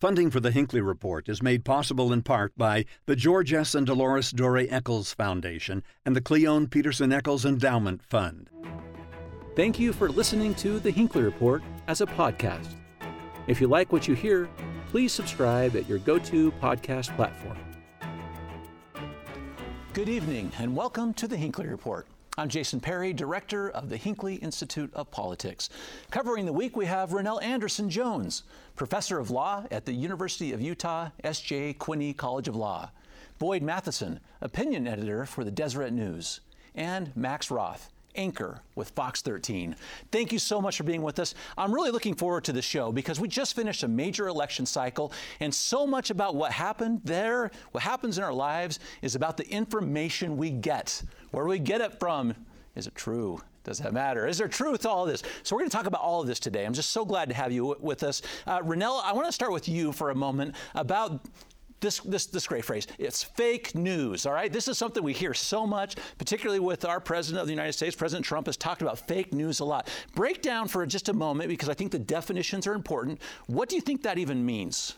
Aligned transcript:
Funding 0.00 0.30
for 0.30 0.40
the 0.40 0.50
Hinckley 0.50 0.80
Report 0.80 1.28
is 1.28 1.42
made 1.42 1.62
possible 1.62 2.10
in 2.10 2.22
part 2.22 2.56
by 2.56 2.86
the 3.04 3.14
George 3.14 3.52
S. 3.52 3.74
and 3.74 3.86
Dolores 3.86 4.32
Doré 4.32 4.66
Eccles 4.72 5.12
Foundation 5.12 5.82
and 6.06 6.16
the 6.16 6.22
Cleone 6.22 6.68
Peterson 6.68 7.12
Eccles 7.12 7.44
Endowment 7.44 8.02
Fund. 8.02 8.48
Thank 9.56 9.78
you 9.78 9.92
for 9.92 10.08
listening 10.08 10.54
to 10.54 10.80
the 10.80 10.90
Hinckley 10.90 11.20
Report 11.20 11.62
as 11.86 12.00
a 12.00 12.06
podcast. 12.06 12.68
If 13.46 13.60
you 13.60 13.68
like 13.68 13.92
what 13.92 14.08
you 14.08 14.14
hear, 14.14 14.48
please 14.88 15.12
subscribe 15.12 15.76
at 15.76 15.86
your 15.86 15.98
go 15.98 16.18
to 16.18 16.50
podcast 16.52 17.14
platform. 17.14 17.58
Good 19.92 20.08
evening 20.08 20.50
and 20.58 20.74
welcome 20.74 21.12
to 21.12 21.28
the 21.28 21.36
Hinckley 21.36 21.66
Report. 21.66 22.06
I'm 22.40 22.48
Jason 22.48 22.80
Perry, 22.80 23.12
director 23.12 23.68
of 23.68 23.90
the 23.90 23.98
Hinckley 23.98 24.36
Institute 24.36 24.90
of 24.94 25.10
Politics. 25.10 25.68
Covering 26.10 26.46
the 26.46 26.54
week, 26.54 26.74
we 26.74 26.86
have 26.86 27.10
RonNell 27.10 27.42
Anderson 27.42 27.90
Jones, 27.90 28.44
professor 28.76 29.18
of 29.18 29.30
law 29.30 29.66
at 29.70 29.84
the 29.84 29.92
University 29.92 30.54
of 30.54 30.60
Utah 30.62 31.10
S.J. 31.22 31.74
Quinney 31.74 32.16
College 32.16 32.48
of 32.48 32.56
Law, 32.56 32.92
Boyd 33.38 33.62
Matheson, 33.62 34.20
opinion 34.40 34.88
editor 34.88 35.26
for 35.26 35.44
the 35.44 35.50
Deseret 35.50 35.92
News, 35.92 36.40
and 36.74 37.14
Max 37.14 37.50
Roth, 37.50 37.90
anchor 38.14 38.60
with 38.74 38.90
Fox 38.90 39.22
13. 39.22 39.76
Thank 40.10 40.32
you 40.32 40.38
so 40.38 40.60
much 40.60 40.76
for 40.76 40.84
being 40.84 41.02
with 41.02 41.18
us. 41.18 41.34
I'm 41.56 41.72
really 41.72 41.90
looking 41.90 42.14
forward 42.14 42.44
to 42.44 42.52
the 42.52 42.62
show 42.62 42.92
because 42.92 43.20
we 43.20 43.28
just 43.28 43.54
finished 43.54 43.82
a 43.82 43.88
major 43.88 44.28
election 44.28 44.66
cycle, 44.66 45.12
and 45.40 45.54
so 45.54 45.86
much 45.86 46.10
about 46.10 46.34
what 46.34 46.52
happened 46.52 47.00
there, 47.04 47.50
what 47.72 47.82
happens 47.82 48.18
in 48.18 48.24
our 48.24 48.32
lives, 48.32 48.78
is 49.02 49.14
about 49.14 49.36
the 49.36 49.48
information 49.48 50.36
we 50.36 50.50
get. 50.50 51.02
Where 51.30 51.44
do 51.44 51.50
we 51.50 51.58
get 51.58 51.80
it 51.80 51.98
from? 51.98 52.34
Is 52.76 52.86
it 52.86 52.94
true? 52.94 53.40
Does 53.62 53.78
that 53.78 53.92
matter? 53.92 54.26
Is 54.26 54.38
there 54.38 54.48
truth 54.48 54.80
to 54.80 54.88
all 54.88 55.04
this? 55.04 55.22
So 55.42 55.54
we're 55.54 55.60
going 55.60 55.70
to 55.70 55.76
talk 55.76 55.86
about 55.86 56.00
all 56.00 56.22
of 56.22 56.26
this 56.26 56.40
today. 56.40 56.64
I'm 56.64 56.72
just 56.72 56.90
so 56.90 57.04
glad 57.04 57.28
to 57.28 57.34
have 57.34 57.52
you 57.52 57.76
with 57.80 58.02
us. 58.02 58.22
Uh, 58.46 58.60
I 58.62 58.62
want 58.62 59.26
to 59.26 59.32
start 59.32 59.52
with 59.52 59.68
you 59.68 59.92
for 59.92 60.10
a 60.10 60.14
moment 60.14 60.56
about 60.74 61.20
this, 61.80 62.00
this, 62.00 62.26
this 62.26 62.46
great 62.46 62.64
phrase. 62.64 62.86
It's 62.98 63.22
fake 63.22 63.74
news, 63.74 64.26
all 64.26 64.32
right? 64.32 64.52
This 64.52 64.68
is 64.68 64.78
something 64.78 65.02
we 65.02 65.12
hear 65.12 65.34
so 65.34 65.66
much, 65.66 65.96
particularly 66.18 66.60
with 66.60 66.84
our 66.84 67.00
President 67.00 67.40
of 67.40 67.46
the 67.46 67.52
United 67.52 67.72
States. 67.72 67.96
President 67.96 68.24
Trump 68.24 68.46
has 68.46 68.56
talked 68.56 68.82
about 68.82 68.98
fake 68.98 69.32
news 69.32 69.60
a 69.60 69.64
lot. 69.64 69.88
Break 70.14 70.42
down 70.42 70.68
for 70.68 70.84
just 70.86 71.08
a 71.08 71.12
moment, 71.12 71.48
because 71.48 71.68
I 71.68 71.74
think 71.74 71.90
the 71.90 71.98
definitions 71.98 72.66
are 72.66 72.74
important. 72.74 73.20
What 73.46 73.68
do 73.68 73.76
you 73.76 73.82
think 73.82 74.02
that 74.02 74.18
even 74.18 74.44
means? 74.44 74.94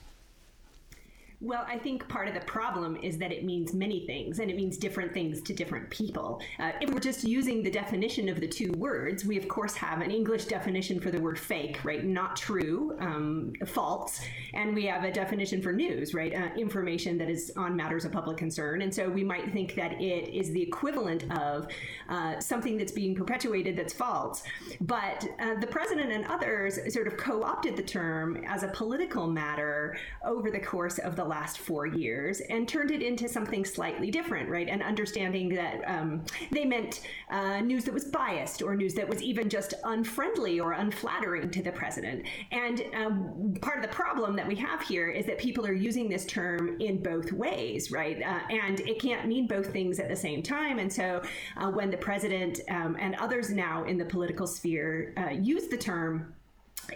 Well, 1.43 1.65
I 1.67 1.77
think 1.77 2.07
part 2.07 2.29
of 2.29 2.35
the 2.35 2.41
problem 2.43 2.97
is 3.03 3.19
that 3.19 3.33
it 3.33 3.45
means 3.45 3.75
many 3.75 4.07
things 4.07 4.39
and 4.39 4.48
it 4.48 4.55
means 4.57 4.77
different 4.77 5.12
things 5.12 5.43
to 5.43 5.53
different 5.53 5.91
people. 5.91 6.41
Uh, 6.61 6.71
if 6.81 6.89
we're 6.91 7.01
just 7.01 7.25
using 7.25 7.65
the 7.65 7.71
definition 7.71 8.29
of 8.29 8.39
the 8.39 8.47
two 8.47 8.71
words, 8.75 9.25
we 9.25 9.39
of 9.39 9.48
course 9.48 9.75
have 9.75 10.03
an 10.03 10.13
English 10.13 10.45
definition 10.45 11.01
for 11.01 11.11
the 11.11 11.20
word 11.20 11.37
fake, 11.37 11.85
right? 11.85 12.05
Not 12.05 12.37
true, 12.37 12.97
um, 13.01 13.55
false. 13.67 14.20
And 14.55 14.73
we 14.73 14.87
have 14.87 15.03
a 15.03 15.11
definition 15.11 15.61
for 15.61 15.73
news, 15.73 16.15
right? 16.15 16.33
Uh, 16.33 16.55
information 16.57 17.19
that 17.19 17.29
is 17.29 17.53
on 17.57 17.75
matters 17.75 18.05
of 18.05 18.13
public 18.13 18.37
concern. 18.37 18.83
And 18.83 18.95
so 18.95 19.11
we 19.11 19.25
might 19.25 19.53
think 19.53 19.75
that 19.75 20.01
it 20.01 20.33
is 20.33 20.53
the 20.53 20.63
equivalent 20.63 21.25
of 21.37 21.67
uh, 22.09 22.39
something 22.39 22.77
that's 22.77 22.93
being 22.93 23.17
perpetuated 23.17 23.75
that's 23.75 23.93
false. 23.93 24.45
But 24.81 25.27
uh, 25.41 25.57
the 25.57 25.67
president 25.67 26.13
and 26.13 26.25
others 26.27 26.79
sort 26.95 27.09
of 27.09 27.17
co 27.17 27.43
opted 27.43 27.77
the 27.77 27.83
term 27.83 28.45
as 28.47 28.63
a 28.63 28.69
political 28.69 29.27
matter 29.27 29.98
over 30.25 30.48
the 30.48 30.61
course 30.61 30.98
of 30.98 31.17
the 31.17 31.32
last 31.33 31.57
four 31.59 31.87
years 31.87 32.41
and 32.53 32.69
turned 32.69 32.91
it 32.91 33.03
into 33.03 33.27
something 33.27 33.65
slightly 33.65 34.11
different, 34.11 34.49
right? 34.51 34.69
And 34.69 34.83
understanding 34.83 35.49
that 35.61 35.77
um, 35.87 36.25
they 36.51 36.65
meant 36.65 36.95
uh, 37.31 37.61
news 37.61 37.85
that 37.87 37.95
was 37.95 38.05
biased 38.05 38.61
or 38.63 38.77
news 38.77 38.93
that 38.95 39.09
was 39.09 39.23
even 39.23 39.49
just 39.49 39.73
unfriendly 39.85 40.61
or 40.61 40.73
unflattering 40.73 41.51
to 41.51 41.63
the 41.63 41.73
president. 41.73 42.27
And 42.51 42.83
um, 42.95 43.55
part 43.63 43.77
of 43.79 43.83
the 43.83 43.95
problem 44.03 44.37
that 44.37 44.47
we 44.47 44.57
have 44.57 44.83
here 44.83 45.09
is 45.09 45.25
that 45.27 45.39
people 45.39 45.65
are 45.67 45.73
using 45.73 46.07
this 46.11 46.27
term 46.27 46.77
in 46.81 47.03
both 47.03 47.33
ways, 47.33 47.91
right? 47.91 48.19
Uh, 48.23 48.41
and 48.51 48.81
it 48.81 49.01
can't 49.01 49.27
mean 49.27 49.47
both 49.47 49.73
things 49.73 49.99
at 49.99 50.09
the 50.09 50.21
same 50.29 50.43
time. 50.43 50.79
And 50.79 50.93
so 50.93 51.23
uh, 51.57 51.71
when 51.71 51.91
the 51.91 52.03
president 52.09 52.61
um, 52.69 52.97
and 53.01 53.15
others 53.17 53.48
now 53.51 53.85
in 53.85 53.97
the 53.97 54.05
political 54.05 54.47
sphere 54.47 55.15
uh, 55.17 55.31
use 55.31 55.69
the 55.69 55.79
term, 55.79 56.35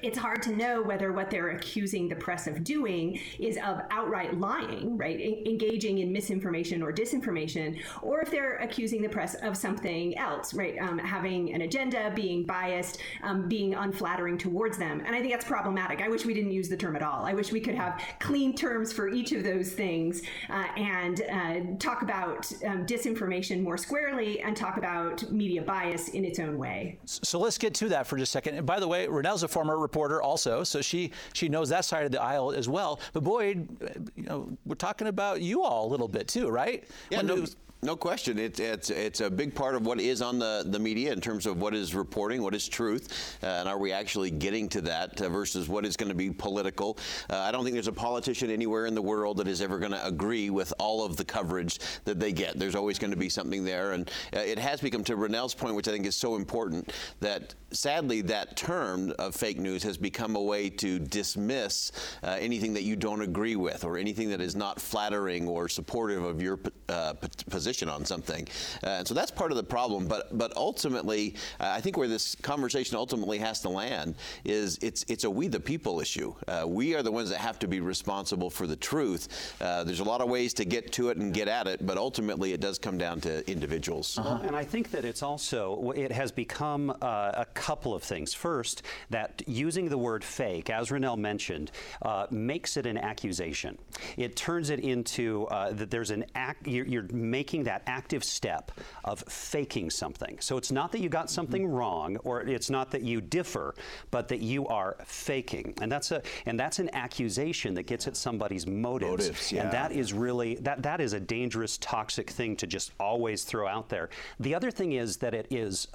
it's 0.03 0.19
hard 0.19 0.43
to 0.43 0.55
know 0.55 0.83
whether 0.83 1.13
what 1.13 1.31
they're 1.31 1.51
accusing 1.51 2.09
the 2.09 2.17
press 2.17 2.47
of 2.47 2.65
doing 2.65 3.21
is 3.39 3.57
of 3.59 3.81
outright 3.91 4.39
lying, 4.39 4.97
right? 4.97 5.21
engaging 5.47 5.99
in 5.99 6.13
misinformation 6.13 6.83
or 6.83 6.93
disinformation, 6.93 7.81
or 8.03 8.21
if 8.21 8.31
they're 8.31 8.57
accusing 8.57 9.03
the 9.03 9.09
press 9.09 9.35
of 9.37 9.57
something 9.57 10.17
else, 10.19 10.55
right? 10.55 10.79
Um, 10.79 10.99
having 10.99 11.53
an 11.55 11.63
agenda, 11.63 12.13
being 12.15 12.45
biased, 12.45 12.99
um, 13.23 13.49
being 13.49 13.75
unflattering 13.75 14.39
towards 14.39 14.79
them. 14.79 15.03
And 15.05 15.15
I 15.15 15.21
think 15.21 15.33
that's 15.33 15.45
problematic. 15.45 16.01
I 16.01 16.09
wish 16.09 16.25
we 16.25 16.35
didn't 16.35 16.53
use 16.53 16.69
the 16.69 16.77
term 16.77 16.97
at 16.97 17.03
all. 17.03 17.25
I 17.25 17.35
wish 17.35 17.53
we 17.53 17.61
could 17.61 17.75
have 17.75 18.01
clean 18.19 18.55
terms 18.55 18.93
for 18.93 19.09
each 19.09 19.33
of 19.33 19.45
those 19.45 19.73
things 19.73 20.23
uh, 20.51 20.67
and 20.77 21.23
uh, 21.23 21.77
talk 21.79 22.03
about 22.03 22.51
um, 22.67 22.87
disinformation 22.87 23.63
more 23.63 23.79
squarely 23.79 24.41
and 24.41 24.57
talk 24.57 24.77
about 24.77 25.31
media 25.31 25.63
bias 25.63 26.09
in 26.09 26.25
its 26.25 26.39
own 26.39 26.59
way. 26.59 26.99
So 27.05 27.39
let's 27.39 27.59
get 27.59 27.75
to 27.75 27.89
that 27.91 28.07
for 28.07 28.17
just 28.17 28.31
a 28.31 28.33
second. 28.33 28.57
And 28.57 28.67
by 28.67 28.81
the 28.81 28.89
way, 28.89 29.07
RonNell's 29.07 29.43
a 29.43 29.49
former 29.49 29.76
reporter 29.79 30.23
also, 30.23 30.65
so 30.65 30.81
she 30.81 31.13
she 31.33 31.49
knows 31.49 31.69
that 31.71 31.85
side 31.85 32.05
of 32.05 32.13
the 32.13 32.23
aisle 32.23 32.53
as 32.53 32.69
well. 32.69 33.01
But 33.13 33.25
Boyd, 33.25 33.69
you 34.17 34.25
know, 34.25 34.57
we're 34.65 34.75
talking 34.75 35.09
about 35.09 35.41
you 35.41 35.63
all 35.63 35.87
a 35.87 35.91
little 35.91 36.09
bit 36.09 36.29
too, 36.29 36.49
right? 36.49 36.85
Yeah, 37.11 37.23
no, 37.23 37.45
no 37.87 37.97
question. 37.97 38.39
It, 38.39 38.59
it's 38.59 38.91
it's 38.91 39.21
a 39.21 39.31
big 39.31 39.55
part 39.55 39.77
of 39.77 39.87
what 39.87 40.01
is 40.01 40.21
on 40.21 40.41
the, 40.41 40.65
the 40.67 40.79
media 40.79 41.13
in 41.13 41.21
terms 41.21 41.47
of 41.47 41.61
what 41.61 41.73
is 41.73 41.95
reporting, 41.95 42.43
what 42.43 42.55
is 42.55 42.67
truth, 42.67 43.39
uh, 43.43 43.47
and 43.47 43.69
are 43.69 43.79
we 43.79 43.93
actually 43.93 44.31
getting 44.31 44.69
to 44.71 44.81
that 44.83 45.21
uh, 45.23 45.29
versus 45.29 45.69
what 45.69 45.87
is 45.87 45.97
going 45.97 46.09
to 46.09 46.15
be 46.15 46.31
political. 46.31 46.99
Uh, 47.31 47.39
I 47.39 47.53
don't 47.53 47.63
think 47.63 47.75
there's 47.75 47.87
a 47.87 47.93
politician 47.93 48.51
anywhere 48.51 48.87
in 48.87 48.97
the 48.97 49.03
world 49.03 49.37
that 49.37 49.47
is 49.47 49.63
ever 49.63 49.79
going 49.79 49.93
to 49.93 50.05
agree 50.05 50.51
with 50.51 50.75
all 50.81 51.05
of 51.05 51.17
the 51.17 51.25
coverage 51.25 51.79
that 52.05 52.19
they 52.19 52.33
get. 52.33 52.59
There's 52.59 52.75
always 52.75 52.99
going 52.99 53.13
to 53.13 53.17
be 53.17 53.29
something 53.29 53.65
there, 53.65 53.93
and 53.93 54.11
uh, 54.35 54.41
it 54.41 54.59
has 54.59 54.81
become 54.81 55.05
to 55.05 55.17
RonNell's 55.17 55.55
point, 55.55 55.77
which 55.77 55.87
I 55.87 55.93
think 55.93 56.07
is 56.07 56.17
so 56.17 56.35
important, 56.35 56.93
that 57.21 57.55
sadly 57.71 58.21
that 58.23 58.57
term 58.57 59.13
of 59.21 59.37
fake 59.37 59.61
news 59.61 59.85
has 59.85 59.97
become 59.97 60.35
a 60.35 60.43
way 60.43 60.69
to 60.71 60.99
dismiss 60.99 61.93
uh, 62.25 62.37
anything 62.41 62.75
that 62.75 62.83
you 62.83 62.97
don't 62.97 63.23
agree 63.23 63.57
with 63.57 63.85
or 63.85 63.97
anything 63.97 64.29
that 64.31 64.41
is 64.41 64.57
not 64.57 64.81
flattering 64.81 65.47
or 65.47 65.69
supportive 65.69 66.25
of 66.25 66.43
your 66.43 66.59
uh, 66.89 67.15
position 67.49 67.76
position 67.77 67.89
on 67.89 68.05
something. 68.05 68.47
Uh, 68.83 68.99
and 68.99 69.09
so 69.09 69.15
that's 69.15 69.31
part 69.31 69.51
of 69.51 69.57
the 69.57 69.63
problem. 69.63 70.07
But 70.07 70.37
but 70.37 70.57
ultimately, 70.57 71.35
uh, 71.61 71.73
I 71.77 71.81
think 71.81 71.97
where 71.97 72.09
this 72.09 72.35
conversation 72.37 72.97
ultimately 72.97 73.39
has 73.39 73.61
to 73.61 73.69
land 73.69 74.15
is 74.45 74.79
it's 74.83 75.05
it's 75.09 75.25
a 75.25 75.31
we 75.31 75.49
the 75.49 75.61
people 75.61 76.01
issue. 76.01 76.35
Uh, 76.49 76.65
we 76.67 76.95
are 76.95 77.03
the 77.03 77.13
ones 77.13 77.31
that 77.31 77.39
have 77.39 77.59
to 77.61 77.69
be 77.69 77.81
responsible 77.81 78.51
for 78.51 78.67
the 78.67 78.77
truth. 78.77 79.55
Uh, 79.61 79.85
there's 79.85 80.01
a 80.01 80.05
lot 80.05 80.21
of 80.21 80.29
ways 80.29 80.55
to 80.55 80.65
get 80.65 80.93
to 80.93 81.11
it 81.11 81.17
and 81.17 81.35
get 81.35 81.49
at 81.49 81.67
it, 81.67 81.87
but 81.87 81.97
ultimately 81.97 82.53
it 82.53 82.61
does 82.61 82.79
come 82.79 82.99
down 82.99 83.21
to 83.21 83.49
individuals. 83.51 84.19
Uh-huh. 84.19 84.39
And 84.43 84.57
I 84.57 84.65
think 84.65 84.91
that 84.91 85.05
it's 85.05 85.23
also 85.23 85.93
it 85.97 86.13
has 86.13 86.33
become 86.33 86.91
uh, 86.91 87.33
a 87.35 87.47
couple 87.55 87.95
of 87.95 88.03
things. 88.03 88.35
First, 88.35 88.83
that 89.11 89.43
using 89.47 89.89
the 89.89 89.99
word 89.99 90.25
fake, 90.25 90.71
as 90.71 90.91
RonNell 90.91 91.19
mentioned, 91.19 91.71
uh, 92.03 92.27
makes 92.31 92.77
it 92.77 92.87
an 92.87 92.99
accusation. 92.99 93.79
It 94.17 94.37
turns 94.37 94.71
it 94.71 94.81
into 94.81 95.47
that 95.51 95.91
there's 95.91 96.11
an 96.11 96.25
act. 96.35 96.67
You're, 96.67 96.87
you're 96.87 97.09
making 97.13 97.56
that 97.65 97.83
active 97.87 98.25
step 98.25 98.71
of 99.05 99.21
faking 99.29 99.91
something. 99.91 100.39
So 100.41 100.57
it's 100.57 100.73
not 100.73 100.93
that 100.93 101.01
you 101.01 101.09
got 101.09 101.31
something 101.31 101.63
mm-hmm. 101.63 101.75
wrong 101.75 102.17
or 102.19 102.43
it's 102.43 102.71
not 102.71 102.91
that 102.93 103.03
you 103.03 103.21
differ, 103.21 103.75
but 104.11 104.29
that 104.29 104.41
you 104.41 104.67
are 104.69 104.97
faking. 105.05 105.75
And 105.81 105.91
that's 105.91 106.11
a 106.11 106.23
and 106.47 106.59
that's 106.59 106.79
an 106.79 106.91
accusation 106.95 107.75
that 107.75 107.85
gets 107.85 108.07
at 108.07 108.17
somebody's 108.17 108.67
motives. 108.67 109.27
motives 109.27 109.53
yeah. 109.53 109.63
And 109.63 109.73
that 109.73 109.93
is 109.93 110.13
really 110.13 110.57
that 110.57 110.83
that 110.83 111.01
is 111.01 111.13
a 111.13 111.21
dangerous 111.21 111.79
toxic 111.79 112.31
thing 112.31 112.57
to 112.57 112.67
just 112.67 112.93
always 113.01 113.45
throw 113.45 113.67
out 113.67 113.89
there. 113.89 114.09
The 114.41 114.55
other 114.55 114.71
thing 114.71 114.93
is 114.93 115.17
that 115.19 115.35
it 115.35 115.47
is 115.51 115.89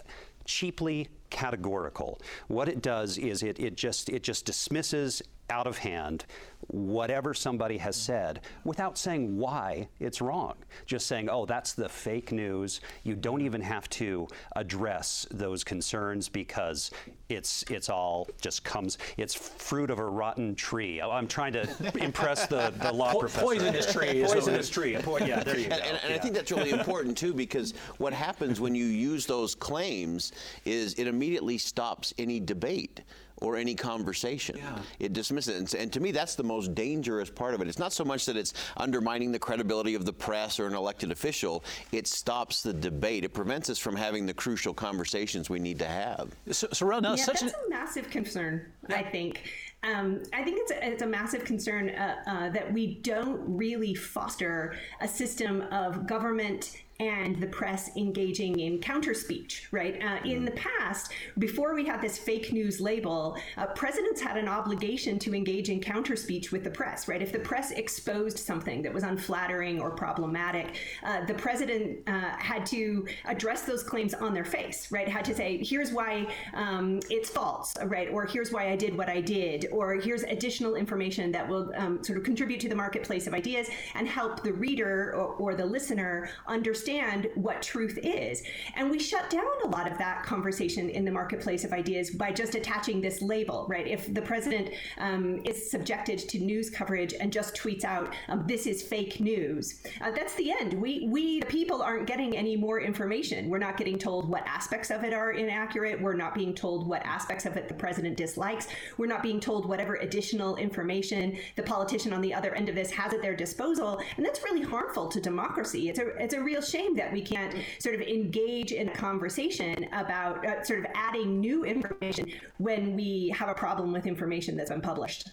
cheaply 0.45 1.07
categorical. 1.29 2.19
What 2.47 2.67
it 2.67 2.81
does 2.81 3.17
is 3.17 3.43
it, 3.43 3.59
it 3.59 3.75
just 3.75 4.09
it 4.09 4.23
just 4.23 4.45
dismisses 4.45 5.21
out 5.51 5.67
of 5.67 5.77
hand 5.77 6.25
whatever 6.67 7.33
somebody 7.33 7.77
has 7.77 7.95
said 7.95 8.41
without 8.63 8.97
saying 8.97 9.37
why 9.37 9.87
it's 9.99 10.21
wrong. 10.21 10.55
Just 10.85 11.07
saying, 11.07 11.29
oh, 11.29 11.45
that's 11.45 11.73
the 11.73 11.89
fake 11.89 12.31
news. 12.31 12.81
You 13.03 13.15
don't 13.15 13.41
even 13.41 13.61
have 13.61 13.89
to 13.89 14.27
address 14.55 15.27
those 15.31 15.63
concerns 15.63 16.29
because 16.29 16.91
it's 17.29 17.63
it's 17.69 17.89
all 17.89 18.27
just 18.39 18.63
comes. 18.63 18.97
It's 19.17 19.33
fruit 19.33 19.89
of 19.89 19.99
a 19.99 20.05
rotten 20.05 20.55
tree. 20.55 21.01
Oh, 21.01 21.11
I'm 21.11 21.27
trying 21.27 21.53
to 21.53 21.67
impress 22.03 22.47
the, 22.47 22.73
the 22.81 22.91
law 22.91 23.13
po- 23.13 23.19
professor. 23.19 23.45
Poisonous 23.45 23.91
tree. 23.91 24.23
Poisonous 24.23 24.69
tree. 24.69 24.91
Yeah, 24.91 25.43
there 25.43 25.57
you 25.57 25.67
go. 25.67 25.75
And, 25.75 25.83
and, 25.83 25.99
and 26.03 26.09
yeah. 26.09 26.15
I 26.15 26.19
think 26.19 26.35
that's 26.35 26.51
really 26.51 26.71
important 26.79 27.17
too 27.17 27.33
because 27.33 27.73
what 27.97 28.13
happens 28.13 28.61
when 28.61 28.75
you 28.75 28.85
use 28.85 29.25
those 29.25 29.55
claims 29.55 30.31
is 30.65 30.93
it 30.95 31.07
immediately 31.07 31.57
stops 31.57 32.13
any 32.17 32.39
debate 32.39 33.01
or 33.41 33.57
any 33.57 33.75
conversation. 33.75 34.57
Yeah. 34.57 34.77
It 34.99 35.13
dismisses 35.13 35.55
it. 35.55 35.57
And, 35.57 35.81
and, 35.81 35.93
to 35.93 35.99
me, 35.99 36.11
that's 36.11 36.35
the 36.35 36.43
most 36.43 36.73
dangerous 36.75 37.29
part 37.29 37.53
of 37.53 37.61
it. 37.61 37.67
It's 37.67 37.79
not 37.79 37.91
so 37.91 38.05
much 38.05 38.25
that 38.27 38.37
it's 38.37 38.53
undermining 38.77 39.31
the 39.31 39.39
credibility 39.39 39.95
of 39.95 40.05
the 40.05 40.13
press 40.13 40.59
or 40.59 40.67
an 40.67 40.75
elected 40.75 41.11
official, 41.11 41.63
it 41.91 42.07
stops 42.07 42.61
the 42.61 42.73
debate. 42.73 43.25
It 43.25 43.33
prevents 43.33 43.69
us 43.69 43.79
from 43.79 43.95
having 43.95 44.25
the 44.25 44.33
crucial 44.33 44.73
conversations 44.73 45.49
we 45.49 45.59
need 45.59 45.79
to 45.79 45.87
have. 45.87 46.29
So, 46.51 46.67
so 46.71 46.87
now, 46.99 47.15
yeah, 47.15 47.15
such 47.15 47.41
that's 47.41 47.53
an... 47.53 47.59
a 47.67 47.69
massive 47.69 48.09
concern, 48.09 48.71
yeah. 48.87 48.97
I 48.97 49.03
think 49.03 49.41
um, 49.83 50.21
I 50.31 50.43
think 50.43 50.59
it's 50.59 50.71
a, 50.71 50.87
it's 50.87 51.01
a 51.01 51.07
massive 51.07 51.43
concern 51.43 51.89
uh, 51.89 52.15
uh, 52.27 52.49
that 52.49 52.71
we 52.71 52.95
don't 53.01 53.41
really 53.47 53.95
foster 53.95 54.75
a 55.01 55.07
system 55.07 55.61
of 55.71 56.05
government 56.05 56.77
and 57.01 57.41
the 57.41 57.47
press 57.47 57.89
engaging 57.97 58.59
in 58.59 58.77
counter 58.77 59.15
speech, 59.15 59.67
right? 59.71 59.99
Uh, 60.03 60.19
in 60.23 60.45
the 60.45 60.51
past, 60.51 61.11
before 61.39 61.73
we 61.73 61.83
had 61.83 61.99
this 61.99 62.15
fake 62.15 62.53
news 62.53 62.79
label, 62.79 63.35
uh, 63.57 63.65
presidents 63.65 64.21
had 64.21 64.37
an 64.37 64.47
obligation 64.47 65.17
to 65.17 65.33
engage 65.33 65.69
in 65.69 65.81
counter 65.81 66.15
speech 66.15 66.51
with 66.51 66.63
the 66.63 66.69
press, 66.69 67.07
right? 67.07 67.23
If 67.23 67.31
the 67.31 67.39
press 67.39 67.71
exposed 67.71 68.37
something 68.37 68.83
that 68.83 68.93
was 68.93 69.03
unflattering 69.03 69.81
or 69.81 69.89
problematic, 69.89 70.75
uh, 71.03 71.25
the 71.25 71.33
president 71.33 72.07
uh, 72.07 72.37
had 72.37 72.67
to 72.67 73.07
address 73.25 73.63
those 73.63 73.81
claims 73.81 74.13
on 74.13 74.31
their 74.31 74.45
face, 74.45 74.91
right? 74.91 75.09
Had 75.09 75.25
to 75.25 75.33
say, 75.33 75.57
here's 75.63 75.91
why 75.91 76.27
um, 76.53 76.99
it's 77.09 77.31
false, 77.31 77.75
right? 77.85 78.09
Or 78.09 78.27
here's 78.27 78.51
why 78.51 78.69
I 78.69 78.75
did 78.75 78.95
what 78.95 79.09
I 79.09 79.21
did, 79.21 79.69
or 79.71 79.95
here's 79.95 80.21
additional 80.21 80.75
information 80.75 81.31
that 81.31 81.49
will 81.49 81.71
um, 81.77 82.03
sort 82.03 82.19
of 82.19 82.23
contribute 82.23 82.59
to 82.59 82.69
the 82.69 82.75
marketplace 82.75 83.25
of 83.25 83.33
ideas 83.33 83.69
and 83.95 84.07
help 84.07 84.43
the 84.43 84.53
reader 84.53 85.15
or, 85.15 85.33
or 85.37 85.55
the 85.55 85.65
listener 85.65 86.29
understand 86.45 86.90
understand 86.91 87.29
what 87.35 87.61
truth 87.61 87.97
is. 88.03 88.43
And 88.75 88.89
we 88.89 88.99
shut 88.99 89.29
down 89.29 89.45
a 89.63 89.67
lot 89.67 89.91
of 89.91 89.97
that 89.97 90.23
conversation 90.23 90.89
in 90.89 91.05
the 91.05 91.11
marketplace 91.11 91.63
of 91.63 91.73
ideas 91.73 92.11
by 92.11 92.31
just 92.31 92.55
attaching 92.55 93.01
this 93.01 93.21
label, 93.21 93.65
right? 93.69 93.87
If 93.87 94.13
the 94.13 94.21
president 94.21 94.71
um, 94.97 95.41
is 95.45 95.69
subjected 95.69 96.19
to 96.19 96.39
news 96.39 96.69
coverage 96.69 97.13
and 97.13 97.31
just 97.31 97.55
tweets 97.55 97.83
out, 97.83 98.13
um, 98.27 98.45
this 98.47 98.67
is 98.67 98.81
fake 98.81 99.19
news, 99.19 99.81
uh, 100.01 100.11
that's 100.11 100.35
the 100.35 100.51
end. 100.51 100.73
We, 100.73 101.07
we, 101.09 101.39
the 101.39 101.45
people, 101.45 101.81
aren't 101.81 102.07
getting 102.07 102.35
any 102.35 102.55
more 102.55 102.81
information. 102.81 103.49
We're 103.49 103.57
not 103.57 103.77
getting 103.77 103.97
told 103.97 104.27
what 104.27 104.45
aspects 104.45 104.91
of 104.91 105.03
it 105.03 105.13
are 105.13 105.31
inaccurate. 105.31 106.01
We're 106.01 106.15
not 106.15 106.35
being 106.35 106.53
told 106.53 106.87
what 106.87 107.03
aspects 107.05 107.45
of 107.45 107.55
it 107.57 107.67
the 107.67 107.73
president 107.73 108.17
dislikes. 108.17 108.67
We're 108.97 109.07
not 109.07 109.23
being 109.23 109.39
told 109.39 109.65
whatever 109.67 109.95
additional 109.95 110.57
information 110.57 111.37
the 111.55 111.63
politician 111.63 112.13
on 112.13 112.21
the 112.21 112.33
other 112.33 112.53
end 112.53 112.69
of 112.69 112.75
this 112.75 112.91
has 112.91 113.13
at 113.13 113.21
their 113.21 113.35
disposal. 113.35 114.01
And 114.17 114.25
that's 114.25 114.43
really 114.43 114.61
harmful 114.61 115.07
to 115.07 115.21
democracy. 115.21 115.89
It's 115.89 115.99
a, 115.99 116.07
it's 116.21 116.33
a 116.33 116.41
real 116.41 116.61
shame 116.61 116.80
shame 116.81 116.95
that 116.95 117.11
we 117.11 117.21
can't 117.21 117.55
sort 117.79 117.95
of 117.95 118.01
engage 118.01 118.71
in 118.71 118.89
a 118.89 118.93
conversation 118.93 119.87
about 119.93 120.45
uh, 120.45 120.63
sort 120.63 120.79
of 120.79 120.85
adding 120.95 121.39
new 121.39 121.63
information 121.65 122.31
when 122.57 122.95
we 122.95 123.29
have 123.29 123.49
a 123.49 123.53
problem 123.53 123.91
with 123.91 124.05
information 124.05 124.55
that's 124.55 124.71
been 124.71 124.81
published. 124.81 125.29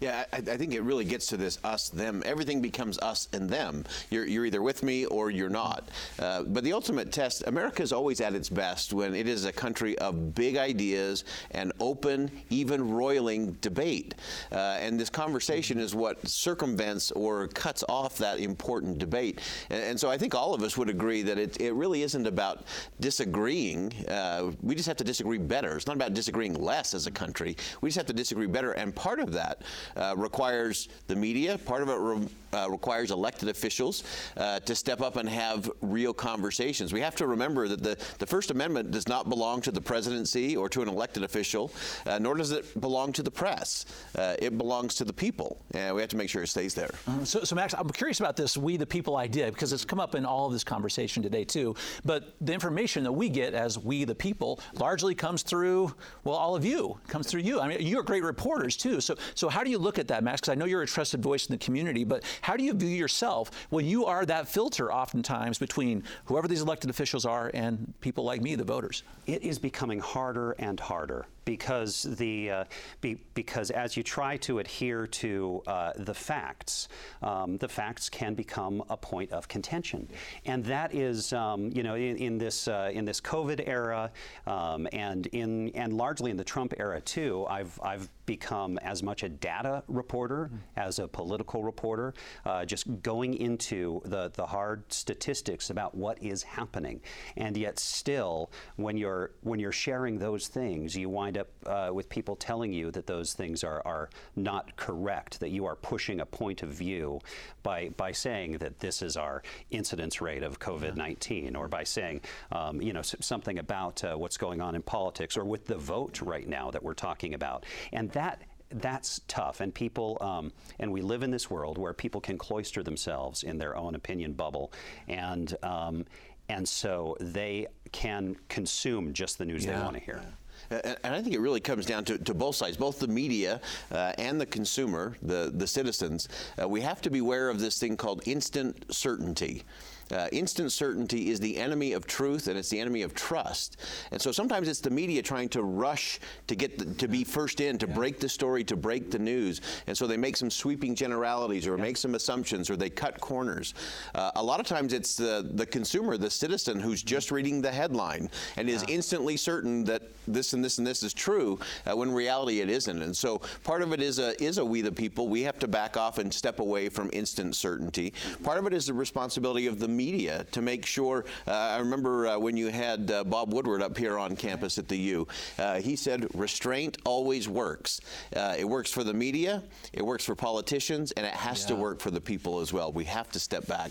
Yeah, 0.00 0.24
I, 0.32 0.36
I, 0.36 0.56
think 0.56 0.74
it 0.74 0.82
really 0.82 1.04
gets 1.04 1.26
to 1.26 1.36
this 1.36 1.58
us, 1.64 1.88
them. 1.88 2.22
Everything 2.24 2.60
becomes 2.60 2.98
us 2.98 3.28
and 3.32 3.48
them. 3.48 3.84
You're, 4.10 4.26
you're 4.26 4.46
either 4.46 4.62
with 4.62 4.82
me 4.82 5.06
or 5.06 5.30
you're 5.30 5.48
not. 5.48 5.88
Uh, 6.18 6.42
but 6.42 6.64
the 6.64 6.72
ultimate 6.72 7.12
test, 7.12 7.44
America 7.46 7.82
is 7.82 7.92
always 7.92 8.20
at 8.20 8.34
its 8.34 8.48
best 8.48 8.92
when 8.92 9.14
it 9.14 9.28
is 9.28 9.44
a 9.44 9.52
country 9.52 9.96
of 9.98 10.34
big 10.34 10.56
ideas 10.56 11.24
and 11.52 11.72
open, 11.80 12.30
even 12.50 12.90
roiling 12.90 13.52
debate. 13.60 14.14
Uh, 14.52 14.78
and 14.80 14.98
this 14.98 15.10
conversation 15.10 15.78
is 15.78 15.94
what 15.94 16.26
circumvents 16.26 17.10
or 17.12 17.48
cuts 17.48 17.84
off 17.88 18.18
that 18.18 18.40
important 18.40 18.98
debate. 18.98 19.40
And, 19.70 19.82
and 19.82 20.00
so 20.00 20.10
I 20.10 20.18
think 20.18 20.34
all 20.34 20.54
of 20.54 20.62
us 20.62 20.76
would 20.76 20.88
agree 20.88 21.22
that 21.22 21.38
it, 21.38 21.60
it 21.60 21.72
really 21.72 22.02
isn't 22.02 22.26
about 22.26 22.64
disagreeing. 23.00 23.92
Uh, 24.08 24.52
we 24.62 24.74
just 24.74 24.88
have 24.88 24.96
to 24.98 25.04
disagree 25.04 25.38
better. 25.38 25.76
It's 25.76 25.86
not 25.86 25.96
about 25.96 26.14
disagreeing 26.14 26.54
less 26.54 26.94
as 26.94 27.06
a 27.06 27.10
country. 27.10 27.56
We 27.80 27.88
just 27.88 27.96
have 27.96 28.06
to 28.06 28.12
disagree 28.12 28.46
better. 28.46 28.72
And 28.72 28.94
part 28.94 29.20
of 29.20 29.32
that 29.32 29.62
uh, 29.96 30.14
requires 30.16 30.88
the 31.06 31.16
media, 31.16 31.58
part 31.58 31.82
of 31.82 31.88
it 31.88 31.94
re- 31.94 32.28
uh, 32.52 32.66
requires 32.70 33.10
elected 33.10 33.48
officials 33.48 34.04
uh, 34.36 34.58
to 34.60 34.74
step 34.74 35.00
up 35.00 35.16
and 35.16 35.28
have 35.28 35.70
real 35.82 36.14
conversations. 36.14 36.92
We 36.92 37.00
have 37.00 37.14
to 37.16 37.26
remember 37.26 37.68
that 37.68 37.82
the, 37.82 37.96
the 38.18 38.26
First 38.26 38.50
Amendment 38.50 38.90
does 38.90 39.06
not 39.06 39.28
belong 39.28 39.60
to 39.62 39.70
the 39.70 39.80
presidency 39.80 40.56
or 40.56 40.68
to 40.70 40.82
an 40.82 40.88
elected 40.88 41.24
official, 41.24 41.70
uh, 42.06 42.18
nor 42.18 42.34
does 42.36 42.52
it 42.52 42.80
belong 42.80 43.12
to 43.12 43.22
the 43.22 43.30
press. 43.30 43.84
Uh, 44.16 44.34
it 44.38 44.56
belongs 44.56 44.94
to 44.96 45.04
the 45.04 45.12
people, 45.12 45.60
and 45.74 45.94
we 45.94 46.00
have 46.00 46.10
to 46.10 46.16
make 46.16 46.30
sure 46.30 46.42
it 46.42 46.48
stays 46.48 46.74
there. 46.74 46.90
Uh-huh. 47.06 47.24
So, 47.24 47.44
so, 47.44 47.54
Max, 47.54 47.74
I'm 47.74 47.88
curious 47.90 48.20
about 48.20 48.36
this 48.36 48.56
we 48.56 48.76
the 48.76 48.86
people 48.86 49.16
idea 49.16 49.50
because 49.50 49.72
it's 49.72 49.84
come 49.84 50.00
up 50.00 50.14
in 50.14 50.24
all 50.24 50.46
of 50.46 50.52
this 50.52 50.64
conversation 50.64 51.22
today, 51.22 51.44
too. 51.44 51.74
But 52.04 52.34
the 52.40 52.52
information 52.52 53.04
that 53.04 53.12
we 53.12 53.28
get 53.28 53.54
as 53.54 53.78
we 53.78 54.04
the 54.04 54.14
people 54.14 54.60
largely 54.74 55.14
comes 55.14 55.42
through, 55.42 55.94
well, 56.24 56.36
all 56.36 56.56
of 56.56 56.64
you, 56.64 56.98
comes 57.08 57.26
through 57.26 57.42
you. 57.42 57.60
I 57.60 57.68
mean, 57.68 57.78
you're 57.80 58.02
great 58.02 58.22
reporters, 58.22 58.76
too. 58.76 59.00
So, 59.00 59.16
so 59.34 59.48
how 59.48 59.57
do 59.64 59.70
you 59.70 59.78
look 59.78 59.98
at 59.98 60.08
that, 60.08 60.22
Max? 60.22 60.40
Because 60.40 60.52
I 60.52 60.54
know 60.54 60.64
you're 60.64 60.82
a 60.82 60.86
trusted 60.86 61.22
voice 61.22 61.46
in 61.46 61.52
the 61.52 61.58
community, 61.58 62.04
but 62.04 62.24
how 62.40 62.56
do 62.56 62.64
you 62.64 62.72
view 62.74 62.88
yourself 62.88 63.50
when 63.70 63.84
you 63.86 64.04
are 64.06 64.24
that 64.26 64.48
filter 64.48 64.92
oftentimes 64.92 65.58
between 65.58 66.02
whoever 66.24 66.48
these 66.48 66.62
elected 66.62 66.90
officials 66.90 67.24
are 67.24 67.50
and 67.54 67.92
people 68.00 68.24
like 68.24 68.42
me, 68.42 68.54
the 68.54 68.64
voters? 68.64 69.02
It 69.26 69.42
is 69.42 69.58
becoming 69.58 70.00
harder 70.00 70.52
and 70.58 70.78
harder 70.78 71.26
because 71.48 72.02
the 72.18 72.50
uh, 72.50 72.64
be, 73.00 73.16
because 73.32 73.70
as 73.70 73.96
you 73.96 74.02
try 74.02 74.36
to 74.36 74.58
adhere 74.58 75.06
to 75.06 75.62
uh, 75.66 75.92
the 75.96 76.12
facts, 76.12 76.88
um, 77.22 77.56
the 77.56 77.66
facts 77.66 78.10
can 78.10 78.34
become 78.34 78.84
a 78.90 78.96
point 78.98 79.32
of 79.32 79.48
contention, 79.48 80.06
and 80.44 80.62
that 80.62 80.94
is 80.94 81.32
um, 81.32 81.70
you 81.72 81.82
know 81.82 81.94
in, 81.94 82.18
in 82.18 82.36
this 82.36 82.68
uh, 82.68 82.90
in 82.92 83.06
this 83.06 83.18
COVID 83.18 83.66
era 83.66 84.10
um, 84.46 84.86
and 84.92 85.26
in 85.28 85.70
and 85.70 85.94
largely 85.94 86.30
in 86.30 86.36
the 86.36 86.44
Trump 86.44 86.74
era 86.78 87.00
too. 87.00 87.46
I've 87.48 87.80
I've 87.82 88.10
become 88.26 88.76
as 88.80 89.02
much 89.02 89.22
a 89.22 89.28
data 89.30 89.82
reporter 89.88 90.50
mm-hmm. 90.52 90.58
as 90.76 90.98
a 90.98 91.08
political 91.08 91.62
reporter, 91.62 92.12
uh, 92.44 92.62
just 92.66 92.84
going 93.02 93.32
into 93.32 94.02
the 94.04 94.30
the 94.34 94.44
hard 94.44 94.82
statistics 94.92 95.70
about 95.70 95.94
what 95.94 96.22
is 96.22 96.42
happening, 96.42 97.00
and 97.38 97.56
yet 97.56 97.78
still 97.78 98.50
when 98.76 98.98
you're 98.98 99.30
when 99.40 99.58
you're 99.58 99.72
sharing 99.72 100.18
those 100.18 100.46
things, 100.46 100.94
you 100.94 101.08
wind 101.08 101.37
up 101.38 101.48
uh, 101.66 101.90
with 101.92 102.08
people 102.08 102.36
telling 102.36 102.72
you 102.72 102.90
that 102.90 103.06
those 103.06 103.32
things 103.32 103.64
are, 103.64 103.82
are 103.84 104.10
not 104.36 104.76
correct, 104.76 105.40
that 105.40 105.50
you 105.50 105.64
are 105.66 105.76
pushing 105.76 106.20
a 106.20 106.26
point 106.26 106.62
of 106.62 106.70
view 106.70 107.20
by, 107.62 107.90
by 107.96 108.12
saying 108.12 108.58
that 108.58 108.80
this 108.80 109.02
is 109.02 109.16
our 109.16 109.42
incidence 109.70 110.20
rate 110.20 110.42
of 110.42 110.58
COVID 110.58 110.96
19, 110.96 111.56
or 111.56 111.68
by 111.68 111.84
saying, 111.84 112.20
um, 112.52 112.80
you 112.80 112.92
know, 112.92 113.02
something 113.02 113.58
about 113.58 114.02
uh, 114.04 114.14
what's 114.16 114.36
going 114.36 114.60
on 114.60 114.74
in 114.74 114.82
politics 114.82 115.36
or 115.36 115.44
with 115.44 115.66
the 115.66 115.76
vote 115.76 116.20
right 116.20 116.48
now 116.48 116.70
that 116.70 116.82
we're 116.82 116.94
talking 116.94 117.34
about. 117.34 117.64
And 117.92 118.10
that 118.12 118.42
that's 118.70 119.22
tough. 119.28 119.60
And 119.60 119.74
people, 119.74 120.18
um, 120.20 120.52
and 120.78 120.92
we 120.92 121.00
live 121.00 121.22
in 121.22 121.30
this 121.30 121.50
world 121.50 121.78
where 121.78 121.92
people 121.92 122.20
can 122.20 122.36
cloister 122.36 122.82
themselves 122.82 123.42
in 123.42 123.58
their 123.58 123.76
own 123.76 123.94
opinion 123.94 124.34
bubble, 124.34 124.72
and 125.06 125.56
um, 125.62 126.04
and 126.48 126.68
so 126.68 127.16
they 127.20 127.66
can 127.92 128.36
consume 128.48 129.12
just 129.12 129.38
the 129.38 129.44
news 129.44 129.64
yeah. 129.64 129.78
they 129.78 129.84
want 129.84 129.94
to 129.94 130.02
hear. 130.02 130.20
Yeah. 130.22 130.30
And 130.70 131.14
I 131.14 131.22
think 131.22 131.34
it 131.34 131.40
really 131.40 131.60
comes 131.60 131.86
down 131.86 132.04
to, 132.04 132.18
to 132.18 132.34
both 132.34 132.56
sides, 132.56 132.76
both 132.76 132.98
the 132.98 133.08
media 133.08 133.60
uh, 133.90 134.12
and 134.18 134.40
the 134.40 134.46
consumer, 134.46 135.16
the, 135.22 135.50
the 135.54 135.66
citizens. 135.66 136.28
Uh, 136.60 136.68
we 136.68 136.80
have 136.80 137.00
to 137.02 137.10
beware 137.10 137.48
of 137.48 137.60
this 137.60 137.78
thing 137.78 137.96
called 137.96 138.22
instant 138.26 138.84
certainty. 138.94 139.64
Uh, 140.10 140.28
instant 140.32 140.72
certainty 140.72 141.30
is 141.30 141.40
the 141.40 141.56
enemy 141.56 141.92
of 141.92 142.06
truth 142.06 142.48
and 142.48 142.58
it's 142.58 142.68
the 142.68 142.80
enemy 142.80 143.02
of 143.02 143.14
trust. 143.14 143.76
And 144.10 144.20
so 144.20 144.32
sometimes 144.32 144.68
it's 144.68 144.80
the 144.80 144.90
media 144.90 145.22
trying 145.22 145.48
to 145.50 145.62
rush 145.62 146.20
to 146.46 146.54
get 146.54 146.78
the, 146.78 146.86
to 146.94 147.08
be 147.08 147.24
first 147.24 147.60
in, 147.60 147.78
to 147.78 147.86
yeah. 147.86 147.94
break 147.94 148.20
the 148.20 148.28
story, 148.28 148.64
to 148.64 148.76
break 148.76 149.10
the 149.10 149.18
news. 149.18 149.60
And 149.86 149.96
so 149.96 150.06
they 150.06 150.16
make 150.16 150.36
some 150.36 150.50
sweeping 150.50 150.94
generalities 150.94 151.66
or 151.66 151.76
yeah. 151.76 151.82
make 151.82 151.96
some 151.96 152.14
assumptions 152.14 152.70
or 152.70 152.76
they 152.76 152.90
cut 152.90 153.20
corners. 153.20 153.74
Uh, 154.14 154.30
a 154.36 154.42
lot 154.42 154.60
of 154.60 154.66
times 154.66 154.92
it's 154.92 155.16
the, 155.16 155.48
the 155.54 155.66
consumer, 155.66 156.16
the 156.16 156.30
citizen 156.30 156.80
who's 156.80 157.02
just 157.02 157.30
reading 157.30 157.60
the 157.60 157.70
headline 157.70 158.30
and 158.56 158.68
yeah. 158.68 158.76
is 158.76 158.84
instantly 158.88 159.36
certain 159.36 159.84
that 159.84 160.02
this 160.26 160.52
and 160.52 160.64
this 160.64 160.78
and 160.78 160.86
this 160.86 161.02
is 161.02 161.12
true 161.12 161.58
uh, 161.86 161.96
when 161.96 162.12
reality 162.12 162.60
it 162.60 162.70
isn't. 162.70 163.02
And 163.02 163.16
so 163.16 163.40
part 163.64 163.82
of 163.82 163.92
it 163.92 164.00
is 164.00 164.18
a, 164.18 164.40
is 164.42 164.58
a 164.58 164.64
we 164.64 164.80
the 164.80 164.92
people. 164.92 165.28
We 165.28 165.42
have 165.42 165.58
to 165.60 165.68
back 165.68 165.96
off 165.96 166.18
and 166.18 166.32
step 166.32 166.60
away 166.60 166.88
from 166.88 167.10
instant 167.12 167.56
certainty. 167.56 168.12
Part 168.42 168.58
of 168.58 168.66
it 168.66 168.72
is 168.72 168.86
the 168.86 168.94
responsibility 168.94 169.66
of 169.66 169.78
the 169.78 169.88
media 169.98 170.46
to 170.52 170.62
make 170.62 170.86
sure. 170.86 171.26
Uh, 171.46 171.52
I 171.52 171.78
remember 171.78 172.28
uh, 172.28 172.38
when 172.38 172.56
you 172.56 172.68
had 172.68 173.10
uh, 173.10 173.24
Bob 173.24 173.52
Woodward 173.52 173.82
up 173.82 173.98
here 173.98 174.16
on 174.16 174.36
campus 174.36 174.78
at 174.78 174.88
the 174.88 174.96
U, 174.96 175.28
uh, 175.58 175.80
he 175.80 175.96
said 175.96 176.26
restraint 176.34 176.96
always 177.04 177.48
works. 177.48 178.00
Uh, 178.34 178.54
it 178.56 178.64
works 178.64 178.90
for 178.90 179.04
the 179.04 179.12
media, 179.12 179.62
it 179.92 180.04
works 180.04 180.24
for 180.24 180.34
politicians, 180.34 181.12
and 181.12 181.26
it 181.26 181.34
has 181.34 181.62
yeah. 181.62 181.68
to 181.68 181.74
work 181.76 182.00
for 182.00 182.10
the 182.10 182.20
people 182.20 182.60
as 182.60 182.72
well. 182.72 182.92
We 182.92 183.04
have 183.04 183.28
to 183.32 183.40
step 183.40 183.66
back. 183.66 183.90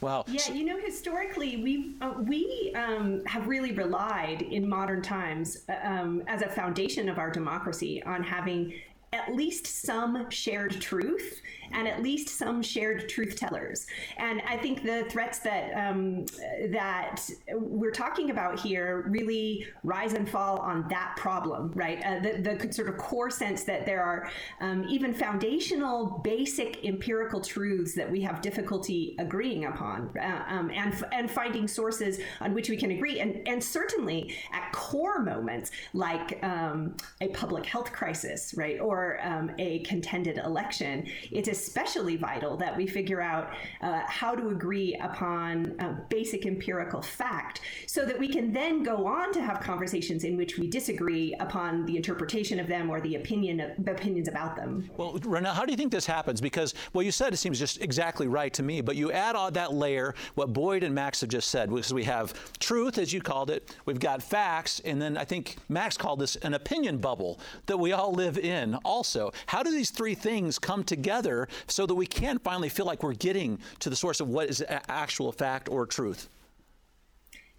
Wow. 0.00 0.24
Yeah, 0.26 0.52
you 0.52 0.64
know, 0.64 0.78
historically, 0.78 1.58
we 1.58 1.94
uh, 2.00 2.14
we 2.22 2.72
um, 2.74 3.22
have 3.26 3.48
really 3.48 3.72
relied 3.72 4.40
in 4.42 4.66
modern 4.66 5.02
times 5.02 5.58
um, 5.82 6.22
as 6.26 6.40
a 6.40 6.48
foundation 6.48 7.08
of 7.10 7.18
our 7.18 7.30
democracy 7.30 8.02
on 8.04 8.22
having 8.22 8.72
at 9.12 9.34
least 9.34 9.66
some 9.66 10.30
shared 10.30 10.80
truth 10.80 11.42
and 11.72 11.86
at 11.86 12.02
least 12.02 12.28
some 12.28 12.62
shared 12.62 13.08
truth 13.08 13.36
tellers. 13.36 13.86
And 14.18 14.42
I 14.48 14.56
think 14.56 14.82
the 14.82 15.04
threats 15.08 15.38
that 15.40 15.72
um, 15.74 16.26
that 16.70 17.28
we're 17.52 17.90
talking 17.90 18.30
about 18.30 18.58
here 18.58 19.04
really 19.08 19.66
rise 19.84 20.14
and 20.14 20.28
fall 20.28 20.58
on 20.58 20.86
that 20.88 21.14
problem, 21.16 21.72
right? 21.74 22.04
Uh, 22.04 22.20
the, 22.20 22.56
the 22.56 22.72
sort 22.72 22.88
of 22.88 22.96
core 22.98 23.30
sense 23.30 23.64
that 23.64 23.86
there 23.86 24.02
are 24.02 24.30
um, 24.60 24.84
even 24.88 25.14
foundational, 25.14 26.20
basic 26.24 26.84
empirical 26.84 27.40
truths 27.40 27.94
that 27.94 28.10
we 28.10 28.20
have 28.20 28.40
difficulty 28.42 29.16
agreeing 29.18 29.64
upon, 29.66 30.10
uh, 30.18 30.44
um, 30.48 30.70
and 30.70 31.04
and 31.12 31.30
finding 31.30 31.68
sources 31.68 32.20
on 32.40 32.54
which 32.54 32.68
we 32.68 32.76
can 32.76 32.90
agree, 32.90 33.20
and 33.20 33.46
and 33.46 33.62
certainly 33.62 34.34
at 34.52 34.72
core 34.72 35.20
moments 35.22 35.70
like 35.94 36.42
um, 36.42 36.96
a 37.20 37.28
public 37.28 37.64
health 37.64 37.92
crisis, 37.92 38.54
right, 38.56 38.80
or 38.80 38.99
for 39.00 39.18
um, 39.22 39.50
a 39.58 39.78
contended 39.80 40.36
election, 40.36 41.06
it's 41.30 41.48
especially 41.48 42.16
vital 42.16 42.54
that 42.58 42.76
we 42.76 42.86
figure 42.86 43.22
out 43.22 43.50
uh, 43.80 44.02
how 44.06 44.34
to 44.34 44.50
agree 44.50 44.94
upon 44.96 45.74
basic 46.10 46.44
empirical 46.44 47.00
fact 47.00 47.62
so 47.86 48.04
that 48.04 48.18
we 48.18 48.28
can 48.28 48.52
then 48.52 48.82
go 48.82 49.06
on 49.06 49.32
to 49.32 49.40
have 49.40 49.58
conversations 49.60 50.24
in 50.24 50.36
which 50.36 50.58
we 50.58 50.68
disagree 50.68 51.34
upon 51.40 51.86
the 51.86 51.96
interpretation 51.96 52.60
of 52.60 52.66
them 52.66 52.90
or 52.90 53.00
the 53.00 53.14
opinion 53.14 53.60
of, 53.60 53.70
opinions 53.88 54.28
about 54.28 54.54
them. 54.54 54.88
Well, 54.98 55.14
RonNell, 55.14 55.54
how 55.54 55.64
do 55.64 55.72
you 55.72 55.78
think 55.78 55.92
this 55.92 56.06
happens? 56.06 56.40
Because 56.40 56.74
what 56.92 57.06
you 57.06 57.10
said 57.10 57.32
it 57.32 57.38
seems 57.38 57.58
just 57.58 57.80
exactly 57.80 58.28
right 58.28 58.52
to 58.52 58.62
me, 58.62 58.82
but 58.82 58.96
you 58.96 59.10
add 59.12 59.34
on 59.34 59.54
that 59.54 59.72
layer, 59.72 60.14
what 60.34 60.52
Boyd 60.52 60.82
and 60.82 60.94
Max 60.94 61.22
have 61.22 61.30
just 61.30 61.48
said, 61.48 61.70
because 61.70 61.94
we 61.94 62.04
have 62.04 62.34
truth, 62.58 62.98
as 62.98 63.12
you 63.14 63.22
called 63.22 63.48
it, 63.48 63.74
we've 63.86 63.98
got 63.98 64.22
facts, 64.22 64.80
and 64.84 65.00
then 65.00 65.16
I 65.16 65.24
think 65.24 65.56
Max 65.70 65.96
called 65.96 66.20
this 66.20 66.36
an 66.36 66.52
opinion 66.52 66.98
bubble 66.98 67.40
that 67.66 67.78
we 67.78 67.92
all 67.92 68.12
live 68.12 68.36
in 68.36 68.76
also. 68.90 69.32
How 69.46 69.62
do 69.62 69.70
these 69.70 69.90
three 69.90 70.16
things 70.16 70.58
come 70.58 70.82
together 70.82 71.48
so 71.68 71.86
that 71.86 71.94
we 71.94 72.06
can 72.06 72.38
finally 72.40 72.68
feel 72.68 72.86
like 72.86 73.02
we're 73.02 73.14
getting 73.14 73.60
to 73.78 73.88
the 73.88 73.96
source 73.96 74.20
of 74.20 74.28
what 74.28 74.50
is 74.50 74.64
actual 74.88 75.30
fact 75.30 75.68
or 75.68 75.86
truth? 75.86 76.28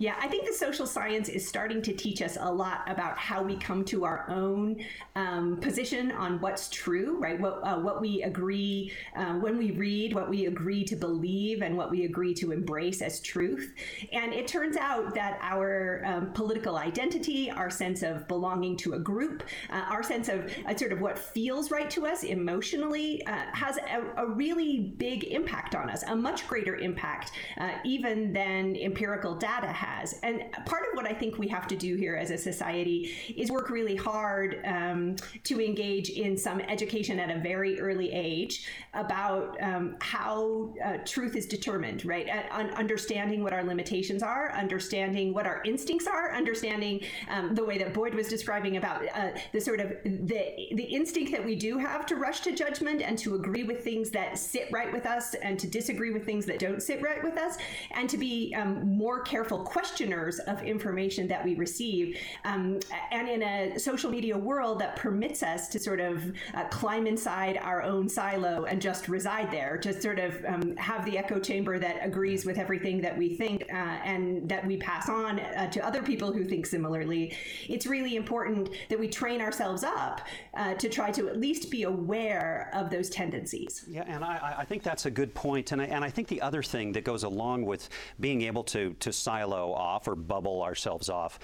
Yeah, 0.02 0.16
I 0.20 0.28
think 0.30 0.48
the 0.48 0.54
social 0.54 0.88
science 0.88 1.30
is 1.30 1.48
starting 1.48 1.80
to 1.84 1.94
teach 1.94 2.24
us 2.24 2.36
a 2.42 2.52
lot 2.52 2.82
about 2.88 3.20
how 3.20 3.44
we 3.44 3.56
come 3.56 3.86
to 3.86 4.04
our 4.04 4.28
own 4.32 4.84
um, 5.16 5.58
position 5.58 6.12
on 6.14 6.42
what's 6.42 6.70
true, 6.70 7.20
right? 7.20 7.40
What 7.40 7.60
uh, 7.62 7.78
what 7.78 8.02
we 8.02 8.24
agree 8.24 8.94
uh, 9.16 9.34
when 9.34 9.60
we 9.60 9.70
read, 9.70 10.16
what 10.16 10.28
we 10.28 10.48
agree 10.48 10.84
to 10.86 10.96
believe, 10.96 11.62
and 11.62 11.78
what 11.78 11.92
we 11.92 12.06
agree 12.06 12.34
to 12.34 12.52
embrace 12.52 13.04
as 13.04 13.20
truth. 13.20 13.76
And 14.12 14.34
it 14.34 14.48
turns 14.48 14.76
out 14.76 15.14
that 15.14 15.38
our 15.40 16.02
um, 16.04 16.34
political 16.34 16.78
identity, 16.78 17.52
our 17.52 17.70
sense 17.70 18.02
of 18.02 18.28
belonging 18.28 18.78
to 18.78 18.94
a 18.94 19.00
group, 19.00 19.44
uh, 19.70 19.86
our 19.88 20.02
sense 20.02 20.30
of 20.30 20.52
uh, 20.66 20.76
sort 20.76 20.94
of 20.94 21.00
what 21.00 21.20
feels 21.20 21.70
right 21.70 21.92
to 21.92 22.08
us 22.08 22.24
emotionally, 22.24 23.24
uh, 23.28 23.44
has 23.54 23.78
a, 23.78 24.24
a, 24.24 24.26
really 24.26 24.96
big 24.98 25.26
impact 25.26 25.76
on 25.76 25.92
us, 25.92 26.02
a 26.08 26.16
much 26.16 26.48
greater 26.48 26.78
impact 26.78 27.34
uh, 27.60 27.74
even 27.86 28.34
than 28.34 28.76
empirical 28.78 29.36
data 29.36 29.68
has 29.68 29.91
has. 29.92 30.20
And 30.24 30.44
part 30.66 30.84
of 30.88 30.96
what 30.96 31.06
I 31.06 31.14
think 31.14 31.38
we 31.38 31.48
have 31.50 31.68
to 31.68 31.76
do 31.76 31.96
here 31.96 32.16
as 32.16 32.32
a 32.32 32.38
society 32.38 33.12
is 33.36 33.52
work 33.52 33.70
really 33.70 33.96
hard 33.96 34.62
um, 34.66 35.16
to 35.44 35.62
engage 35.62 36.10
in 36.10 36.38
some 36.38 36.60
education 36.62 37.20
at 37.20 37.30
a 37.36 37.40
very 37.40 37.80
early 37.80 38.12
age 38.12 38.68
about 38.94 39.62
um, 39.62 39.96
how 40.00 40.74
uh, 40.84 40.98
truth 41.06 41.36
is 41.36 41.46
determined, 41.46 42.06
right? 42.06 42.28
At, 42.28 42.52
understanding 42.52 43.44
what 43.44 43.54
our 43.54 43.64
limitations 43.64 44.24
are, 44.24 44.52
understanding 44.54 45.34
what 45.34 45.46
our 45.46 45.62
instincts 45.66 46.08
are, 46.08 46.34
understanding 46.34 47.02
um, 47.30 47.56
the 47.56 47.64
way 47.64 47.78
that 47.78 47.94
Boyd 47.94 48.14
was 48.14 48.28
describing 48.28 48.78
about 48.78 49.04
uh, 49.16 49.32
the 49.52 49.62
sort 49.62 49.80
of 49.80 49.90
the 50.04 50.42
the 50.76 50.84
instinct 50.84 51.32
that 51.32 51.44
we 51.44 51.56
do 51.56 51.78
have 51.78 52.06
to 52.06 52.16
rush 52.16 52.42
to 52.42 52.52
judgment 52.52 53.02
and 53.02 53.18
to 53.18 53.36
agree 53.36 53.64
with 53.64 53.84
things 53.84 54.10
that 54.12 54.38
sit 54.38 54.68
right 54.72 54.92
with 54.92 55.06
us 55.06 55.34
and 55.36 55.60
to 55.60 55.68
disagree 55.68 56.12
with 56.12 56.26
things 56.26 56.46
that 56.46 56.60
don't 56.60 56.82
sit 56.82 57.02
right 57.02 57.24
with 57.24 57.38
us, 57.38 57.58
and 57.92 58.10
to 58.10 58.18
be 58.18 58.54
um, 58.56 58.96
more 58.98 59.22
careful 59.22 59.60
questioners 59.82 60.38
of 60.42 60.62
information 60.62 61.28
that 61.28 61.44
we 61.44 61.56
receive. 61.56 62.16
Um, 62.46 62.80
and 63.12 63.28
in 63.28 63.42
a 63.42 63.80
social 63.80 64.12
media 64.12 64.38
world 64.38 64.78
that 64.80 64.96
permits 64.96 65.42
us 65.42 65.68
to 65.70 65.80
sort 65.80 66.00
of 66.00 66.32
uh, 66.54 66.66
climb 66.66 67.08
inside 67.08 67.58
our 67.58 67.82
own 67.82 68.08
silo 68.08 68.66
and 68.66 68.80
just 68.80 69.08
reside 69.08 69.50
there, 69.50 69.78
to 69.80 70.00
sort 70.00 70.20
of 70.20 70.46
um, 70.46 70.76
have 70.78 71.04
the 71.06 71.18
echo 71.18 71.40
chamber 71.40 71.80
that 71.80 71.98
agrees 72.04 72.46
with 72.46 72.60
everything 72.60 73.02
that 73.02 73.18
we 73.18 73.36
think 73.36 73.64
uh, 73.74 74.12
and 74.12 74.48
that 74.48 74.66
we 74.68 74.78
pass 74.78 75.10
on 75.10 75.40
uh, 75.40 75.68
to 75.72 75.84
other 75.84 76.04
people 76.04 76.32
who 76.32 76.44
think 76.46 76.68
similarly, 76.68 77.36
it's 77.68 77.88
really 77.88 78.16
important 78.16 78.70
that 78.90 79.00
we 79.00 79.08
train 79.08 79.42
ourselves 79.42 79.84
up 79.84 80.22
uh, 80.54 80.76
to 80.76 80.90
try 80.90 81.10
to 81.10 81.28
at 81.28 81.40
least 81.40 81.72
be 81.72 81.84
aware 81.84 82.70
of 82.76 82.92
those 82.92 83.10
tendencies. 83.10 83.84
Yeah, 83.90 84.04
and 84.06 84.24
I, 84.24 84.58
I 84.60 84.66
think 84.66 84.84
that's 84.84 85.08
a 85.08 85.12
good 85.12 85.34
point. 85.34 85.72
And 85.72 85.82
I, 85.82 85.86
and 85.86 86.06
I 86.06 86.12
think 86.12 86.28
the 86.28 86.42
other 86.42 86.62
thing 86.62 86.92
that 86.92 87.04
goes 87.04 87.24
along 87.24 87.66
with 87.66 87.90
being 88.20 88.44
able 88.44 88.64
to, 88.66 88.94
to 89.00 89.12
silo 89.12 89.61
off 89.70 90.08
or 90.08 90.16
bubble 90.16 90.62
ourselves 90.62 91.10
off 91.10 91.40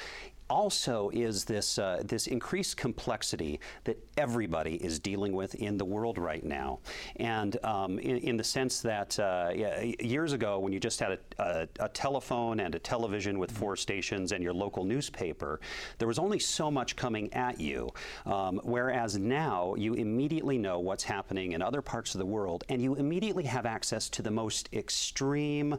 also 0.50 1.10
is 1.14 1.46
this 1.46 1.78
uh, 1.78 2.02
this 2.06 2.28
increased 2.28 2.78
complexity 2.78 3.60
that 3.84 3.98
everybody 4.18 4.76
is 4.76 5.00
dealing 5.00 5.34
with 5.34 5.56
in 5.56 5.78
the 5.78 5.86
world 5.86 6.18
right 6.18 6.44
now, 6.44 6.80
and 7.18 7.64
um, 7.64 8.00
in, 8.00 8.18
in, 8.18 8.38
the 8.38 8.44
sense 8.44 8.82
that 8.82 9.18
uh, 9.20 9.52
yeah, 9.54 9.82
years 10.00 10.34
ago 10.34 10.60
when 10.60 10.72
you 10.72 10.80
just 10.80 11.00
had 11.00 11.12
a, 11.12 11.20
a, 11.40 11.68
a, 11.80 11.90
telephone 11.90 12.60
and 12.60 12.76
a 12.76 12.80
television 12.80 13.40
with 13.40 13.52
four 13.52 13.76
stations 13.76 14.32
and 14.32 14.44
your 14.44 14.54
local 14.54 14.84
newspaper, 14.84 15.60
there 15.98 16.08
was 16.08 16.20
only 16.20 16.40
so 16.40 16.70
much 16.70 16.96
coming 16.96 17.34
at 17.34 17.60
you, 17.60 17.90
um, 18.26 18.60
whereas 18.64 19.18
now 19.18 19.74
you 19.76 19.94
immediately 19.96 20.58
know 20.58 20.80
what's 20.80 21.04
happening 21.04 21.54
in 21.54 21.62
other 21.62 21.82
parts 21.82 22.16
of 22.16 22.20
the 22.20 22.26
world, 22.26 22.64
and 22.70 22.82
you 22.82 22.96
immediately 22.96 23.44
have 23.44 23.66
access 23.66 24.10
to 24.10 24.22
the 24.22 24.32
most 24.32 24.70
extreme 24.74 25.78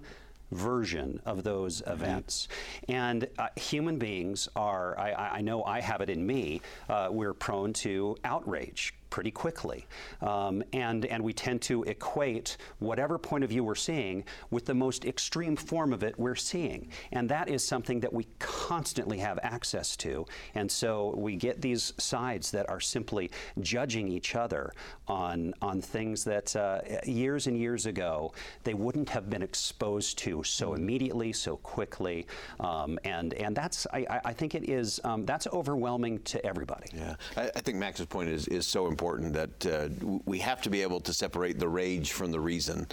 version 0.50 1.20
of 1.24 1.44
those 1.44 1.82
events. 1.86 2.48
And 2.88 3.28
uh, 3.38 3.48
human 3.56 3.98
beings 3.98 4.48
are, 4.56 4.98
I, 4.98 5.38
I, 5.38 5.40
know 5.40 5.62
I 5.64 5.80
have 5.80 6.00
it 6.00 6.10
in 6.10 6.26
me, 6.26 6.60
uh, 6.88 7.08
we're 7.10 7.34
prone 7.34 7.72
to 7.74 8.16
outrage 8.24 8.94
pretty 9.10 9.30
quickly. 9.30 9.86
Um, 10.20 10.62
and, 10.72 11.06
and 11.06 11.22
we 11.22 11.32
tend 11.32 11.62
to 11.62 11.82
equate 11.84 12.56
whatever 12.78 13.18
point 13.18 13.44
of 13.44 13.50
view 13.50 13.64
we're 13.64 13.74
seeing 13.74 14.24
with 14.50 14.64
the 14.64 14.74
most 14.74 15.04
extreme 15.04 15.56
form 15.56 15.92
of 15.92 16.02
it 16.02 16.18
we're 16.18 16.34
seeing. 16.34 16.88
And 17.12 17.28
that 17.28 17.48
is 17.48 17.64
something 17.64 18.00
that 18.00 18.12
we 18.12 18.26
constantly 18.38 19.18
have 19.18 19.38
access 19.42 19.96
to. 19.98 20.26
And 20.54 20.70
so 20.70 21.14
we 21.16 21.36
get 21.36 21.60
these 21.60 21.92
sides 21.98 22.50
that 22.50 22.68
are 22.68 22.80
simply 22.80 23.30
judging 23.60 24.08
each 24.08 24.34
other 24.34 24.72
on, 25.06 25.54
on 25.62 25.80
things 25.80 26.24
that 26.24 26.54
uh, 26.54 26.80
years 27.04 27.46
and 27.46 27.56
years 27.56 27.86
ago 27.86 28.32
they 28.64 28.74
wouldn't 28.74 29.08
have 29.08 29.30
been 29.30 29.42
exposed 29.42 30.18
to 30.18 30.42
so 30.44 30.68
mm-hmm. 30.68 30.82
immediately, 30.82 31.32
so 31.32 31.56
quickly. 31.56 32.26
Um, 32.60 32.98
and, 33.04 33.34
and 33.34 33.56
that's, 33.56 33.86
I, 33.92 34.20
I 34.24 34.32
think 34.32 34.54
it 34.54 34.68
is, 34.68 35.00
um, 35.04 35.24
that's 35.24 35.46
overwhelming 35.48 36.20
to 36.24 36.44
everybody. 36.44 36.88
Yeah, 36.94 37.14
I, 37.36 37.50
I 37.54 37.60
think 37.60 37.78
Max's 37.78 38.06
point 38.06 38.28
is, 38.28 38.48
is 38.48 38.66
so 38.66 38.86
important 38.86 38.97
important 38.98 39.32
that 39.32 39.66
uh, 39.66 39.88
we 40.24 40.40
have 40.40 40.60
to 40.60 40.68
be 40.68 40.82
able 40.82 40.98
to 40.98 41.12
separate 41.12 41.56
the 41.60 41.68
rage 41.68 42.10
from 42.10 42.32
the 42.32 42.40
reason. 42.40 42.84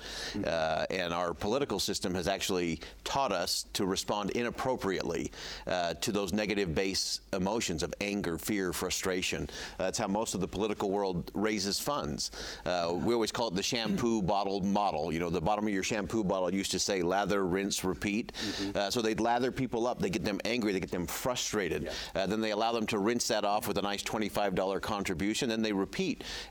Uh, 0.46 0.86
and 0.92 1.12
our 1.12 1.34
political 1.34 1.80
system 1.80 2.14
has 2.14 2.28
actually 2.28 2.80
taught 3.04 3.32
us 3.32 3.66
to 3.74 3.88
respond 3.88 4.30
inappropriately 4.32 5.32
uh, 5.66 5.96
to 5.96 6.12
those 6.12 6.32
negative 6.32 6.76
base 6.76 7.22
emotions 7.34 7.82
of 7.82 7.92
anger, 8.02 8.38
fear, 8.38 8.72
frustration. 8.72 9.50
That's 9.80 9.98
how 9.98 10.08
most 10.08 10.36
of 10.36 10.42
the 10.42 10.48
political 10.48 10.92
world 10.92 11.32
raises 11.34 11.80
funds. 11.80 12.30
Uh, 12.68 12.94
we 12.94 13.16
always 13.16 13.32
call 13.32 13.48
it 13.48 13.56
the 13.56 13.64
shampoo 13.64 14.22
bottle 14.22 14.62
model. 14.62 15.12
You 15.12 15.20
know, 15.20 15.32
the 15.32 15.42
bottom 15.42 15.66
of 15.66 15.74
your 15.74 15.84
shampoo 15.84 16.24
bottle 16.24 16.54
used 16.54 16.72
to 16.72 16.80
say 16.80 17.02
lather, 17.02 17.48
rinse, 17.48 17.84
repeat. 17.84 18.32
Mm-hmm. 18.34 18.78
Uh, 18.78 18.92
so 18.92 19.02
they'd 19.02 19.20
lather 19.20 19.52
people 19.52 19.88
up, 19.88 20.00
they 20.00 20.12
get 20.12 20.24
them 20.24 20.40
angry, 20.46 20.72
they 20.72 20.80
get 20.80 20.92
them 20.92 21.08
frustrated. 21.08 21.84
Yeah. 21.84 21.92
Uh, 22.14 22.28
then 22.28 22.42
they 22.42 22.52
allow 22.52 22.74
them 22.74 22.86
to 22.88 23.00
rinse 23.00 23.28
that 23.30 23.44
off 23.44 23.68
with 23.68 23.80
a 23.80 23.82
nice 23.82 24.04
$25 24.04 24.82
contribution, 24.82 25.50
then 25.50 25.64
they 25.64 25.74
repeat 25.74 25.95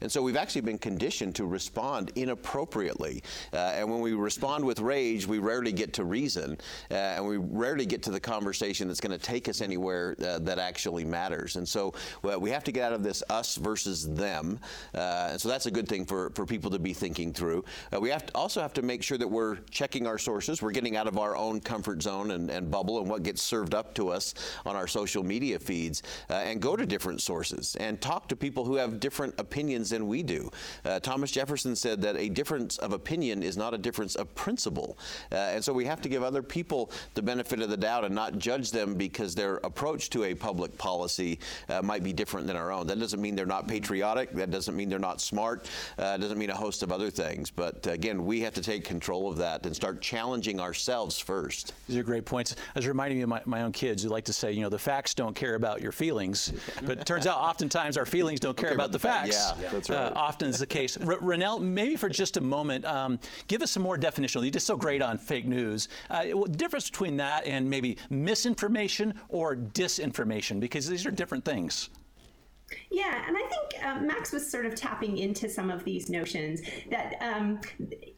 And 0.01 0.11
so 0.11 0.23
we've 0.23 0.37
actually 0.37 0.63
been 0.63 0.79
conditioned 0.79 1.35
to 1.37 1.47
respond 1.47 2.11
inappropriately. 2.15 3.23
Uh, 3.53 3.75
and 3.75 3.91
when 3.91 4.01
we 4.01 4.13
respond 4.13 4.65
with 4.65 4.81
rage, 4.81 5.27
we 5.27 5.39
rarely 5.39 5.73
get 5.73 5.93
to 5.95 6.05
reason, 6.05 6.59
uh, 6.91 6.95
and 6.95 7.27
we 7.27 7.37
rarely 7.37 7.87
get 7.87 8.03
to 8.05 8.11
the 8.11 8.21
conversation 8.21 8.89
that's 8.89 9.01
going 9.01 9.17
to 9.19 9.25
take 9.25 9.49
us 9.49 9.61
anywhere 9.61 10.17
uh, 10.25 10.39
that 10.41 10.59
actually 10.59 11.05
matters. 11.05 11.57
And 11.57 11.69
so 11.69 11.93
well, 12.23 12.41
we 12.41 12.51
have 12.51 12.65
to 12.65 12.73
get 12.73 12.85
out 12.85 12.93
of 12.93 13.03
this 13.03 13.23
us 13.31 13.57
versus 13.57 14.09
them. 14.09 14.59
Uh, 14.95 15.29
and 15.33 15.41
so 15.41 15.49
that's 15.49 15.67
a 15.67 15.71
good 15.71 15.89
thing 15.89 16.05
for, 16.05 16.31
for 16.31 16.47
people 16.47 16.71
to 16.71 16.79
be 16.79 16.93
thinking 16.93 17.33
through. 17.33 17.65
Uh, 17.95 18.01
we 18.01 18.11
have 18.11 18.27
to 18.27 18.35
also 18.35 18.61
have 18.61 18.73
to 18.75 18.83
make 18.83 19.03
sure 19.03 19.19
that 19.19 19.29
we're 19.29 19.57
checking 19.71 20.07
our 20.07 20.19
sources. 20.19 20.63
We're 20.63 20.73
getting 20.73 20.97
out 20.97 21.07
of 21.07 21.19
our 21.19 21.37
own 21.37 21.61
comfort 21.61 22.03
zone 22.03 22.31
and, 22.31 22.51
and 22.51 22.71
bubble 22.71 23.01
and 23.01 23.09
what 23.09 23.23
gets 23.23 23.43
served 23.43 23.75
up 23.75 23.95
to 23.95 24.09
us 24.09 24.35
on 24.65 24.77
our 24.77 24.87
social 24.87 25.23
media 25.23 25.59
feeds 25.59 26.03
uh, 26.31 26.35
and 26.35 26.61
go 26.61 26.77
to 26.77 26.87
different 26.87 27.21
sources 27.21 27.77
and 27.77 28.01
talk 28.01 28.29
to 28.29 28.37
people 28.37 28.65
who 28.65 28.77
have 28.77 29.01
different 29.01 29.34
opinions 29.39 29.91
than 29.91 30.07
we 30.07 30.23
do. 30.23 30.51
Uh, 30.85 31.01
Thomas 31.01 31.31
Jefferson 31.31 31.75
said 31.77 32.01
that 32.03 32.17
a 32.17 32.29
difference 32.29 32.79
of 32.79 32.93
opinion 32.93 33.43
is 33.43 33.57
not 33.57 33.75
a 33.75 33.79
difference 33.79 34.15
of 34.15 34.35
principle. 34.35 34.99
Uh, 35.33 35.37
and 35.37 35.65
so 35.65 35.73
we 35.73 35.85
have 35.85 36.01
to 36.03 36.09
give 36.09 36.23
other 36.23 36.43
people 36.43 36.91
the 37.15 37.23
benefit 37.23 37.61
of 37.61 37.71
the 37.71 37.77
doubt 37.77 38.05
and 38.05 38.15
not 38.15 38.39
judge 38.39 38.71
them 38.71 38.95
because 38.95 39.35
their 39.35 39.57
approach 39.59 40.11
to 40.11 40.25
a 40.25 40.35
public 40.35 40.77
policy 40.79 41.39
uh, 41.69 41.83
might 41.83 42.05
be 42.05 42.13
different 42.13 42.47
than 42.47 42.57
our 42.57 42.71
own. 42.71 42.87
That 42.87 42.99
doesn't 42.99 43.21
mean 43.21 43.35
they're 43.35 43.47
not 43.47 43.67
patriotic. 43.67 44.33
That 44.33 44.51
doesn't 44.51 44.77
mean 44.77 44.89
they're 44.89 44.99
not 44.99 45.21
smart. 45.21 45.69
Uh, 45.99 46.17
it 46.19 46.21
doesn't 46.21 46.39
mean 46.39 46.51
a 46.51 46.57
host 46.57 46.83
of 46.83 46.93
other 46.93 47.11
things. 47.11 47.51
But 47.51 47.87
again, 47.87 48.25
we 48.25 48.41
have 48.41 48.55
to 48.55 48.63
take 48.63 48.85
control 48.85 49.31
of 49.31 49.37
that 49.39 49.65
and 49.67 49.75
start 49.75 50.01
challenging 50.01 50.61
ourselves 50.61 51.19
first. 51.19 51.73
These 51.89 51.97
are 51.97 52.03
great 52.03 52.25
points. 52.25 52.55
I 52.75 52.79
was 52.79 52.87
reminding 52.87 53.19
me 53.19 53.23
of 53.23 53.29
my, 53.29 53.43
my 53.45 53.63
own 53.63 53.73
kids 53.73 54.03
who 54.03 54.09
like 54.09 54.25
to 54.25 54.33
say, 54.33 54.53
you 54.53 54.63
know, 54.63 54.69
the 54.69 54.79
facts 54.79 55.15
don't 55.15 55.35
care 55.35 55.55
about 55.55 55.81
your 55.81 55.93
feelings. 55.93 56.53
But 56.85 56.99
it 56.99 57.07
turns 57.07 57.27
out 57.27 57.39
oftentimes 57.39 57.97
our 57.97 58.07
feelings 58.07 58.41
don't 58.41 58.57
care, 58.57 58.69
about, 58.69 58.87
about 58.87 58.93
the 58.93 58.99
facts 58.99 59.15
facts. 59.15 59.24
Yeah, 59.33 59.71
that's 59.71 59.91
right. 59.91 59.99
Uh, 59.99 60.13
often 60.15 60.49
is 60.49 60.59
the 60.59 60.67
case. 60.67 60.97
R- 60.97 61.19
RonNell, 61.19 61.61
maybe 61.61 61.97
for 61.97 62.09
just 62.09 62.37
a 62.37 62.41
moment, 62.41 62.85
um, 62.85 63.19
give 63.49 63.63
us 63.63 63.71
some 63.71 63.83
more 63.83 63.97
definition. 63.97 64.43
You 64.45 64.51
just 64.51 64.67
so 64.67 64.77
great 64.77 65.03
on 65.03 65.19
fake 65.19 65.47
news. 65.47 65.89
Uh, 66.11 66.25
difference 66.53 66.91
between 66.91 67.17
that 67.19 67.47
and 67.47 67.69
maybe 67.69 67.97
misinformation 68.11 69.15
or 69.29 69.57
disinformation, 69.57 70.61
because 70.61 70.89
these 70.89 71.07
are 71.07 71.11
different 71.11 71.45
things. 71.45 71.91
Yeah, 72.91 73.25
and 73.27 73.37
I 73.37 73.41
think 73.41 73.85
um, 73.85 74.07
Max 74.07 74.33
was 74.33 74.49
sort 74.49 74.67
of 74.67 74.75
tapping 74.75 75.19
into 75.19 75.49
some 75.49 75.71
of 75.71 75.85
these 75.85 76.09
notions 76.09 76.61
that 76.91 77.17
um, 77.21 77.61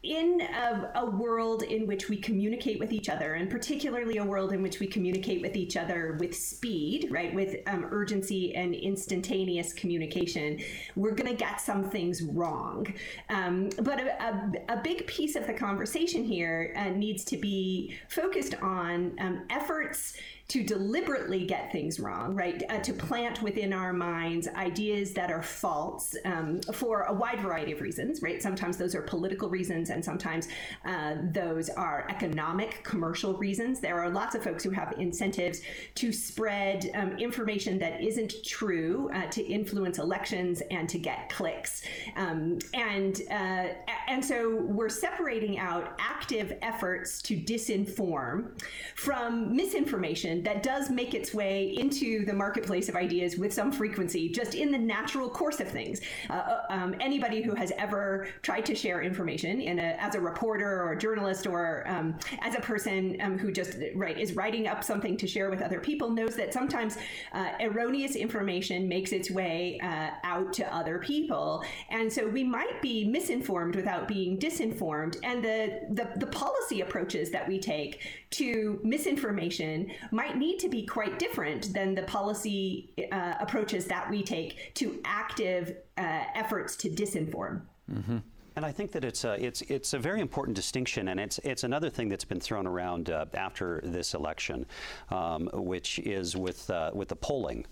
in 0.03 0.41
a, 0.41 0.91
a, 0.95 1.05
world 1.09 1.63
in 1.63 1.87
which 1.87 2.09
we 2.09 2.17
communicate 2.17 2.79
with 2.79 2.91
each 2.91 3.09
other, 3.09 3.33
and 3.33 3.49
particularly 3.49 4.17
a 4.17 4.23
world 4.23 4.53
in 4.53 4.61
which 4.61 4.79
we 4.79 4.87
communicate 4.87 5.41
with 5.41 5.55
each 5.55 5.75
other 5.75 6.17
with 6.19 6.35
speed, 6.35 7.07
right, 7.09 7.33
with 7.33 7.57
um, 7.67 7.87
urgency 7.91 8.53
and 8.55 8.75
instantaneous 8.75 9.73
communication, 9.73 10.59
we're 10.95 11.15
going 11.15 11.29
to 11.29 11.35
get 11.35 11.59
some 11.59 11.89
things 11.89 12.21
wrong. 12.23 12.93
Um, 13.29 13.69
but 13.81 13.99
a, 13.99 14.23
a, 14.23 14.51
a, 14.77 14.81
big 14.83 15.07
piece 15.07 15.35
of 15.35 15.47
the 15.47 15.53
conversation 15.53 16.23
here 16.23 16.73
uh, 16.77 16.89
needs 16.89 17.23
to 17.25 17.37
be 17.37 17.95
focused 18.09 18.55
on 18.61 19.13
um, 19.19 19.43
efforts 19.49 20.17
to 20.47 20.63
deliberately 20.63 21.45
get 21.45 21.71
things 21.73 21.99
wrong, 21.99 22.33
right? 22.33 22.63
Uh, 22.69 22.79
to 22.79 22.93
plant 22.93 23.41
within 23.41 23.73
our 23.73 23.91
minds 23.91 24.47
ideas 24.55 25.11
that 25.11 25.29
are 25.29 25.41
false 25.41 26.15
um, 26.23 26.61
for 26.73 27.01
a 27.03 27.13
wide 27.13 27.41
variety 27.41 27.73
of 27.73 27.81
reasons, 27.81 28.21
right? 28.21 28.41
Sometimes 28.41 28.77
those 28.77 28.95
are 28.95 29.01
political 29.01 29.49
reasons, 29.49 29.89
and 29.89 30.03
sometimes 30.03 30.47
uh, 30.85 31.15
those 31.31 31.69
are 31.69 32.07
economic, 32.09 32.81
commercial 32.83 33.33
reasons. 33.33 33.81
There 33.81 33.99
are 33.99 34.09
lots 34.09 34.35
of 34.35 34.43
folks 34.43 34.63
who 34.63 34.69
have 34.69 34.93
incentives 34.97 35.61
to 35.95 36.13
spread 36.13 36.89
um, 36.95 37.17
information 37.17 37.77
that 37.79 38.01
isn't 38.01 38.33
true, 38.45 39.09
uh, 39.13 39.27
to 39.27 39.43
influence 39.43 39.99
elections, 39.99 40.61
and 40.71 40.87
to 40.87 40.97
get 40.97 41.29
clicks. 41.29 41.83
Um, 42.15 42.59
and 42.73 43.21
uh, 43.29 43.67
and 44.07 44.23
so 44.23 44.61
we're 44.61 44.87
separating 44.87 45.59
out 45.59 45.93
active 45.99 46.57
efforts 46.61 47.21
to 47.23 47.35
disinform 47.35 48.61
from 48.95 49.53
misinformation 49.53 50.36
that 50.43 50.63
does 50.63 50.89
make 50.89 51.13
its 51.13 51.33
way 51.33 51.75
into 51.77 52.25
the 52.25 52.33
marketplace 52.33 52.89
of 52.89 52.95
ideas 52.95 53.37
with 53.37 53.53
some 53.53 53.71
frequency, 53.71 54.29
just 54.29 54.55
in 54.55 54.71
the 54.71 54.77
natural 54.77 55.29
course 55.29 55.59
of 55.59 55.67
things. 55.67 56.01
Uh, 56.29 56.33
uh, 56.33 56.61
um, 56.69 56.95
anybody 56.99 57.41
who 57.41 57.53
has 57.55 57.71
ever 57.77 58.27
tried 58.41 58.65
to 58.65 58.75
share 58.75 59.01
information 59.01 59.61
in 59.61 59.79
a, 59.79 59.95
as 59.99 60.15
a 60.15 60.19
reporter 60.19 60.81
or 60.83 60.93
a 60.93 60.97
journalist 60.97 61.47
or 61.47 61.83
um, 61.87 62.17
as 62.41 62.55
a 62.55 62.61
person 62.61 63.17
um, 63.21 63.37
who 63.37 63.51
just 63.51 63.77
right 63.95 64.17
is 64.17 64.35
writing 64.35 64.67
up 64.67 64.83
something 64.83 65.17
to 65.17 65.27
share 65.27 65.49
with 65.49 65.61
other 65.61 65.79
people 65.79 66.09
knows 66.09 66.35
that 66.35 66.53
sometimes 66.53 66.97
uh, 67.33 67.51
erroneous 67.61 68.15
information 68.15 68.87
makes 68.87 69.11
its 69.11 69.29
way 69.31 69.79
uh, 69.83 70.09
out 70.23 70.53
to 70.53 70.75
other 70.75 70.99
people, 70.99 71.63
and 71.89 72.11
so 72.11 72.27
we 72.27 72.43
might 72.43 72.81
be 72.81 73.05
misinformed 73.05 73.75
without 73.75 74.07
being 74.07 74.37
disinformed. 74.37 75.17
And 75.23 75.43
the 75.43 75.81
the, 75.89 76.09
the 76.17 76.27
policy 76.27 76.81
approaches 76.81 77.31
that 77.31 77.47
we 77.47 77.59
take 77.59 77.99
to 78.31 78.79
misinformation 78.83 79.91
might 80.11 80.37
need 80.37 80.59
to 80.59 80.69
be 80.69 80.85
quite 80.85 81.19
different 81.19 81.73
than 81.73 81.95
the 81.95 82.03
policy 82.03 82.93
uh, 83.11 83.35
approaches 83.39 83.85
that 83.85 84.09
we 84.09 84.23
take 84.23 84.73
to 84.75 84.99
active 85.05 85.77
uh, 85.97 86.23
efforts 86.35 86.75
to 86.77 86.89
disinform. 86.89 87.61
Mm-hmm. 87.91 88.17
And 88.57 88.65
I 88.65 88.71
think 88.71 88.91
that 88.93 89.05
it's 89.05 89.23
a, 89.23 89.33
it's 89.33 89.61
it's 89.61 89.93
a 89.93 89.99
very 89.99 90.19
important 90.19 90.55
distinction, 90.55 91.09
and 91.09 91.19
it's 91.19 91.37
it's 91.43 91.63
another 91.63 91.91
thing 91.91 92.09
that's 92.09 92.25
been 92.25 92.39
thrown 92.39 92.65
around 92.65 93.11
uh, 93.11 93.25
after 93.35 93.81
this 93.83 94.15
election, 94.15 94.65
um, 95.11 95.47
which 95.53 95.99
is 95.99 96.35
with 96.35 96.67
uh, 96.71 96.89
with 96.91 97.09
the 97.09 97.15
polling 97.15 97.67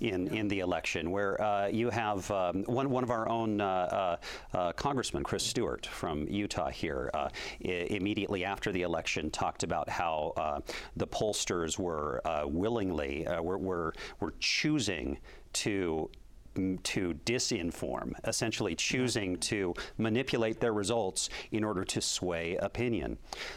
in, 0.00 0.28
in 0.28 0.48
the 0.48 0.60
election, 0.60 1.10
where 1.10 1.40
uh, 1.42 1.68
you 1.68 1.90
have 1.90 2.30
um, 2.30 2.62
one, 2.64 2.90
one 2.90 3.04
of 3.04 3.10
our 3.10 3.28
own 3.28 3.60
uh, 3.60 4.16
uh, 4.52 4.56
uh 4.56 4.72
congressman, 4.72 5.22
Chris 5.22 5.44
Stewart 5.44 5.86
from 5.86 6.26
Utah 6.28 6.68
here, 6.68 7.10
uh, 7.14 7.28
I- 7.64 7.68
immediately 7.90 8.44
after 8.44 8.72
the 8.72 8.82
election 8.82 9.30
talked 9.30 9.62
about 9.62 9.88
how 9.88 10.32
uh, 10.36 10.60
the 10.96 11.06
pollsters 11.06 11.78
were 11.78 12.20
willingly, 12.46 13.26
were, 13.40 13.58
were, 13.58 13.94
were 14.20 14.34
choosing 14.38 15.18
to 15.52 16.10
to 16.82 17.14
disinform, 17.24 18.12
essentially 18.26 18.74
choosing 18.74 19.36
to 19.36 19.74
manipulate 19.96 20.60
their 20.60 20.72
results 20.72 21.28
in 21.52 21.64
order 21.64 21.84
to 21.84 22.00
sway 22.00 22.56
opinion. 22.56 23.16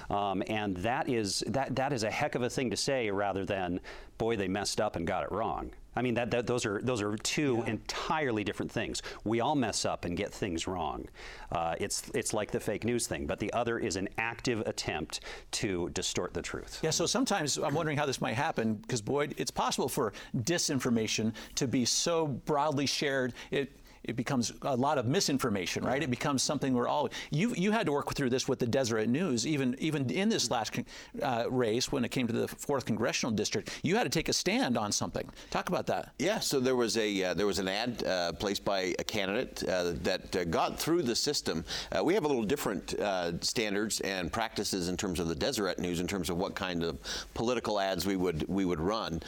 Um, 0.10 0.43
and 0.48 0.77
that 0.77 1.10
is 1.10 1.44
that 1.48 1.75
that 1.75 1.94
is 1.94 2.03
a 2.03 2.11
heck 2.11 2.35
of 2.35 2.44
a 2.44 2.50
thing 2.50 2.70
to 2.70 2.77
say 2.77 3.09
rather 3.09 3.46
than 3.46 3.79
boy 4.18 4.35
they 4.35 4.48
messed 4.48 4.79
up 4.79 4.96
and 4.96 5.07
got 5.07 5.24
it 5.24 5.31
wrong. 5.31 5.72
I 5.96 6.01
mean, 6.01 6.14
that, 6.14 6.32
that, 6.32 6.48
those 6.48 6.66
are 6.66 6.82
those 6.82 7.01
are 7.01 7.18
two 7.18 7.62
yeah. 7.66 7.72
entirely 7.72 8.44
different 8.44 8.72
things. 8.72 9.01
We 9.24 9.42
all 9.42 9.56
mess 9.56 9.86
up 9.86 10.06
and 10.06 10.16
get 10.16 10.34
things 10.34 10.68
wrong. 10.68 11.08
Uh, 11.51 11.75
it's 11.80 12.10
it's 12.14 12.34
like 12.34 12.51
the 12.51 12.60
fake 12.60 12.84
news 12.84 13.08
thing, 13.08 13.25
but 13.25 13.40
the 13.40 13.51
other 13.54 13.77
is 13.77 13.98
an 13.98 14.08
active 14.18 14.62
attempt 14.62 15.22
to 15.51 15.90
distort 15.90 16.34
the 16.34 16.42
truth. 16.42 16.80
Yeah. 16.82 16.92
So 16.92 17.06
sometimes 17.06 17.58
I'm 17.58 17.74
wondering 17.74 17.98
how 17.98 18.06
this 18.06 18.22
might 18.22 18.36
happen 18.36 18.75
because 18.75 19.01
Boyd, 19.01 19.36
it's 19.38 19.51
possible 19.51 19.90
for 19.90 20.14
disinformation 20.38 21.34
to 21.56 21.68
be 21.68 21.84
so 21.84 22.27
broadly 22.27 22.86
shared 22.86 23.34
it 23.51 23.72
it 24.03 24.16
becomes 24.16 24.51
a 24.64 24.75
lot 24.75 24.98
of 24.98 25.05
misinformation, 25.05 25.83
right? 25.83 26.01
It 26.01 26.09
becomes 26.09 26.42
something 26.42 26.74
we're 26.74 26.87
all 26.87 27.09
you 27.29 27.53
you 27.55 27.72
had 27.72 27.85
to 27.85 27.92
work 27.92 28.14
through 28.14 28.29
this 28.29 28.48
with 28.48 28.59
the 28.59 28.66
Deseret 28.66 29.09
News, 29.09 29.46
even 29.46 29.75
even 29.79 30.09
in 30.09 30.29
this 30.29 30.50
last 30.50 30.79
uh, 31.22 31.46
race 31.50 31.92
when 31.92 32.03
it 32.03 32.09
came 32.09 32.27
to 32.27 32.33
the 32.33 32.48
fourth 32.48 32.85
congressional 32.85 33.31
district. 33.31 33.79
You 33.83 33.96
had 33.96 34.03
to 34.03 34.09
take 34.09 34.29
a 34.29 34.33
stand 34.33 34.77
on 34.77 34.92
something. 34.92 35.27
Talk 35.50 35.70
about 35.70 35.87
that. 35.87 36.14
Yeah. 36.20 36.40
So 36.40 36.59
there 36.59 36.75
was 36.75 36.98
a 36.98 37.24
uh, 37.24 37.33
there 37.33 37.46
was 37.46 37.59
an 37.59 37.68
ad 37.68 38.03
uh, 38.03 38.31
placed 38.33 38.66
by 38.66 38.96
a 38.98 39.03
candidate 39.03 39.64
uh, 39.68 39.94
that 40.03 40.35
uh, 40.35 40.44
got 40.46 40.79
through 40.79 41.03
the 41.03 41.16
system. 41.16 41.64
Uh, 41.92 42.03
we 42.03 42.14
have 42.14 42.25
a 42.25 42.27
little 42.27 42.44
different 42.44 42.96
standards 43.44 44.00
and 44.01 44.31
practices 44.31 44.90
in 44.90 44.98
terms 44.98 45.20
of 45.20 45.27
the 45.27 45.35
Deseret 45.35 45.79
News 45.79 46.00
in 46.00 46.07
terms 46.07 46.29
of 46.29 46.37
what 46.37 46.55
kind 46.55 46.83
of 46.83 47.00
political 47.33 47.79
ads 47.79 48.05
we 48.05 48.16
would 48.16 48.48
we 48.48 48.66
would 48.66 48.79
run. 48.79 49.22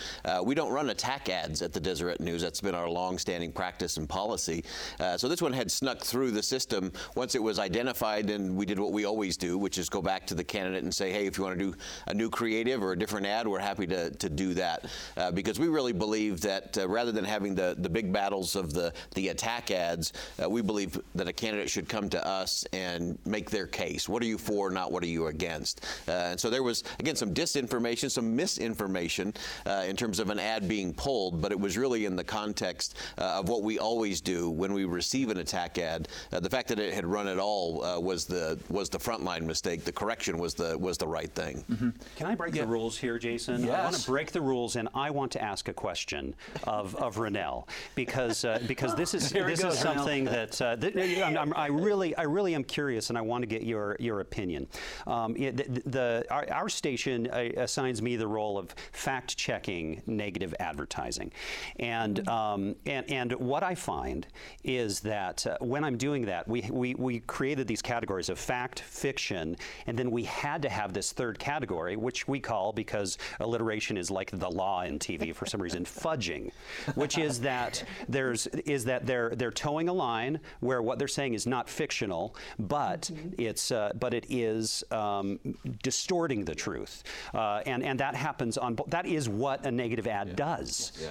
we 0.44 0.56
don't 0.56 0.72
run 0.72 0.90
attack 0.90 1.30
ads 1.30 1.62
at 1.62 1.74
the 1.74 1.80
Deseret 1.80 2.20
News. 2.20 2.42
That's 2.42 2.62
been 2.62 2.76
our 2.76 2.90
long-standing 2.90 3.52
practice 3.52 3.98
and 3.98 4.08
policy. 4.08 4.63
Uh, 5.00 5.18
so 5.18 5.28
this 5.28 5.42
one 5.42 5.54
had 5.54 5.72
snuck 5.72 6.02
through 6.02 6.32
the 6.32 6.44
system 6.44 6.92
once 7.16 7.36
it 7.36 7.44
was 7.44 7.60
identified, 7.60 8.28
then 8.28 8.56
we 8.56 8.66
did 8.66 8.80
what 8.80 8.92
we 8.92 9.06
always 9.06 9.38
do, 9.38 9.58
which 9.58 9.78
is 9.78 9.90
go 9.90 10.02
back 10.02 10.26
to 10.28 10.36
the 10.36 10.44
candidate 10.44 10.84
and 10.84 10.94
say, 10.94 11.12
hey, 11.12 11.26
if 11.26 11.38
you 11.38 11.44
want 11.44 11.58
to 11.58 11.72
do 11.72 11.76
a 12.08 12.14
new 12.14 12.30
creative 12.30 12.84
or 12.84 12.92
a 12.92 12.98
different 12.98 13.26
ad, 13.26 13.48
we're 13.48 13.60
happy 13.60 13.88
to, 13.88 14.10
to 14.12 14.30
do 14.30 14.54
that. 14.54 14.86
Uh, 15.18 15.32
because 15.32 15.60
we 15.60 15.68
really 15.68 15.94
believe 15.94 16.42
that 16.42 16.78
uh, 16.78 16.88
rather 16.88 17.12
than 17.12 17.26
having 17.26 17.56
the, 17.56 17.76
the 17.80 17.90
big 17.90 18.12
battles 18.12 18.56
of 18.56 18.74
the, 18.74 18.94
the 19.16 19.30
attack 19.30 19.72
ads, 19.72 20.14
uh, 20.44 20.50
we 20.50 20.62
believe 20.62 21.00
that 21.16 21.28
a 21.28 21.34
candidate 21.34 21.70
should 21.70 21.88
come 21.88 22.10
to 22.10 22.26
us 22.26 22.66
and 22.74 23.18
make 23.26 23.50
their 23.50 23.68
case. 23.68 24.08
What 24.10 24.22
are 24.24 24.28
you 24.28 24.38
for, 24.38 24.70
not 24.70 24.92
what 24.92 25.04
are 25.04 25.08
you 25.08 25.28
against? 25.28 25.86
Uh, 26.08 26.32
and 26.32 26.40
so 26.40 26.50
there 26.50 26.64
was, 26.64 26.84
again, 27.00 27.16
some 27.16 27.34
disinformation, 27.34 28.10
some 28.10 28.36
misinformation 28.36 29.34
uh, 29.66 29.84
in 29.88 29.96
terms 29.96 30.20
of 30.20 30.30
an 30.30 30.40
ad 30.40 30.68
being 30.68 30.94
pulled, 30.94 31.42
but 31.42 31.52
it 31.52 31.60
was 31.60 31.78
really 31.78 32.06
in 32.06 32.16
the 32.16 32.24
context 32.24 32.98
of 33.18 33.50
what 33.50 33.64
we 33.64 33.80
always 33.80 34.22
do 34.22 34.50
when 34.54 34.74
we 34.74 34.86
receive 34.86 35.30
an 35.30 35.38
attack 35.38 35.78
ad. 35.78 36.08
Uh, 36.32 36.40
the 36.40 36.50
fact 36.50 36.68
that 36.70 36.80
it 36.80 36.94
had 36.94 37.06
run 37.06 37.28
at 37.28 37.40
all 37.40 37.84
uh, 37.84 38.00
was 38.00 38.26
the 38.26 38.60
was 38.70 38.90
the 38.90 38.98
frontline 38.98 39.44
mistake. 39.44 39.84
The 39.84 39.92
correction 39.92 40.38
was 40.38 40.54
the 40.54 40.78
was 40.78 40.98
the 40.98 41.08
right 41.08 41.34
thing. 41.34 41.64
Mm-hmm. 41.72 41.90
Can 42.16 42.28
I 42.28 42.36
break 42.36 42.56
yeah. 42.56 42.64
the 42.64 42.68
rules 42.68 42.98
here, 42.98 43.18
Jason? 43.18 43.64
Yes. 43.64 43.80
I 43.80 43.84
want 43.84 43.96
to 43.96 44.06
break 44.10 44.32
the 44.32 44.42
rules, 44.42 44.76
and 44.76 44.90
I 44.94 45.10
want 45.10 45.32
to 45.34 45.42
ask 45.42 45.68
a 45.68 45.74
question 45.74 46.36
of 46.64 46.96
of 46.96 47.16
RonNell 47.18 47.68
because 47.96 48.46
uh, 48.46 48.60
because 48.68 48.96
this 48.96 49.14
is 49.14 49.30
this 49.32 49.62
goes, 49.62 49.74
is 49.74 49.80
something 49.80 50.26
that, 50.26 50.62
uh, 50.62 50.76
that 50.78 50.98
I'm, 50.98 51.38
I'm, 51.38 51.54
i 51.56 51.68
really 51.68 52.16
I 52.16 52.24
really 52.24 52.56
am 52.56 52.64
curious, 52.64 53.10
and 53.10 53.18
I 53.18 53.22
want 53.22 53.42
to 53.42 53.48
get 53.48 53.64
your 53.64 53.96
your 54.00 54.20
opinion. 54.20 54.68
Um, 55.08 55.34
the, 55.34 55.52
the 55.86 56.26
our, 56.30 56.48
our, 56.52 56.70
station 56.70 57.28
uh, 57.28 57.50
assigns 57.58 58.02
me 58.02 58.16
the 58.16 58.28
role 58.28 58.58
of 58.58 58.74
fact 58.92 59.38
checking 59.38 60.02
negative 60.08 60.56
advertising, 60.60 61.32
and 61.80 62.28
um, 62.28 62.76
and 62.86 63.10
and 63.10 63.34
what 63.34 63.64
I 63.64 63.76
find 63.76 64.28
is 64.64 65.00
that 65.02 65.46
uh, 65.46 65.58
when 65.60 65.84
I'm 65.84 65.98
doing 65.98 66.26
that, 66.26 66.48
we, 66.48 66.62
we, 66.72 66.96
we 66.96 67.20
created 67.22 67.68
these 67.68 67.82
categories 67.82 68.30
of 68.30 68.40
fact, 68.40 68.80
fiction, 68.80 69.58
and 69.88 69.98
then 69.98 70.12
we 70.12 70.24
had 70.24 70.62
to 70.62 70.70
have 70.70 70.94
this 70.94 71.12
third 71.12 71.40
category, 71.40 71.96
which 71.96 72.28
we 72.28 72.40
call, 72.40 72.74
because 72.74 73.18
alliteration 73.40 73.98
is 73.98 74.10
like 74.10 74.32
the 74.32 74.50
law 74.50 74.84
in 74.84 75.00
TV 75.00 75.36
for 75.36 75.46
some 75.46 75.62
reason, 75.62 75.84
fudging, 76.04 76.52
which 76.96 77.18
is 77.18 77.40
that 77.42 77.84
there's 78.08 78.48
is 78.48 78.86
that 78.86 79.06
they're 79.06 79.32
they're 79.36 79.52
toeing 79.52 79.90
a 79.90 79.94
line 79.94 80.40
where 80.60 80.82
what 80.82 81.00
they're 81.00 81.08
saying 81.08 81.34
is 81.34 81.46
not 81.46 81.70
fictional, 81.70 82.36
but 82.60 83.02
mm-hmm. 83.02 83.30
it's 83.38 83.72
uh, 83.72 83.92
but 84.00 84.14
it 84.14 84.26
is 84.30 84.84
um, 84.92 85.40
distorting 85.82 86.46
the 86.46 86.56
truth, 86.56 87.04
uh, 87.34 87.62
and 87.66 87.84
and 87.84 88.00
that 88.00 88.16
happens 88.16 88.58
on 88.58 88.78
that 88.88 89.06
is 89.06 89.30
what 89.30 89.66
a 89.66 89.72
negative 89.72 90.08
ad 90.08 90.30
yeah. 90.30 90.36
does. 90.36 90.92
Yeah. 91.02 91.10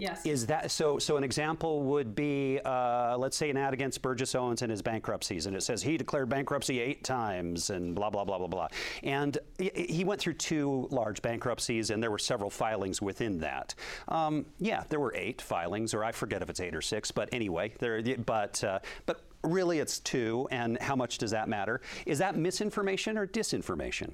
Yes. 0.00 0.24
Is 0.24 0.46
that 0.46 0.70
so? 0.70 0.98
So 0.98 1.16
an 1.16 1.24
example 1.24 1.82
would 1.82 2.14
be, 2.14 2.58
uh, 2.64 3.16
let's 3.18 3.36
say, 3.36 3.50
an 3.50 3.56
ad 3.56 3.74
against 3.74 4.00
Burgess 4.00 4.34
Owens 4.34 4.62
and 4.62 4.70
his 4.70 4.80
bankruptcies, 4.80 5.46
and 5.46 5.54
it 5.54 5.62
says 5.62 5.82
he 5.82 5.96
declared 5.96 6.28
bankruptcy 6.28 6.80
eight 6.80 7.04
times, 7.04 7.70
and 7.70 7.94
blah 7.94 8.08
blah 8.08 8.24
blah 8.24 8.38
blah 8.38 8.46
blah. 8.46 8.68
And 9.02 9.36
he 9.58 10.04
went 10.04 10.20
through 10.20 10.34
two 10.34 10.88
large 10.90 11.20
bankruptcies, 11.20 11.90
and 11.90 12.02
there 12.02 12.10
were 12.10 12.18
several 12.18 12.50
filings 12.50 13.02
within 13.02 13.38
that. 13.38 13.74
Um, 14.08 14.46
yeah, 14.58 14.84
there 14.88 15.00
were 15.00 15.14
eight 15.14 15.42
filings, 15.42 15.92
or 15.92 16.02
I 16.02 16.12
forget 16.12 16.40
if 16.40 16.48
it's 16.48 16.60
eight 16.60 16.74
or 16.74 16.82
six, 16.82 17.10
but 17.10 17.28
anyway, 17.32 17.72
there. 17.78 18.02
But 18.24 18.64
uh, 18.64 18.78
but 19.04 19.22
really, 19.44 19.80
it's 19.80 19.98
two, 20.00 20.48
and 20.50 20.80
how 20.80 20.96
much 20.96 21.18
does 21.18 21.32
that 21.32 21.48
matter? 21.48 21.82
Is 22.06 22.18
that 22.18 22.36
misinformation 22.36 23.18
or 23.18 23.26
disinformation? 23.26 24.12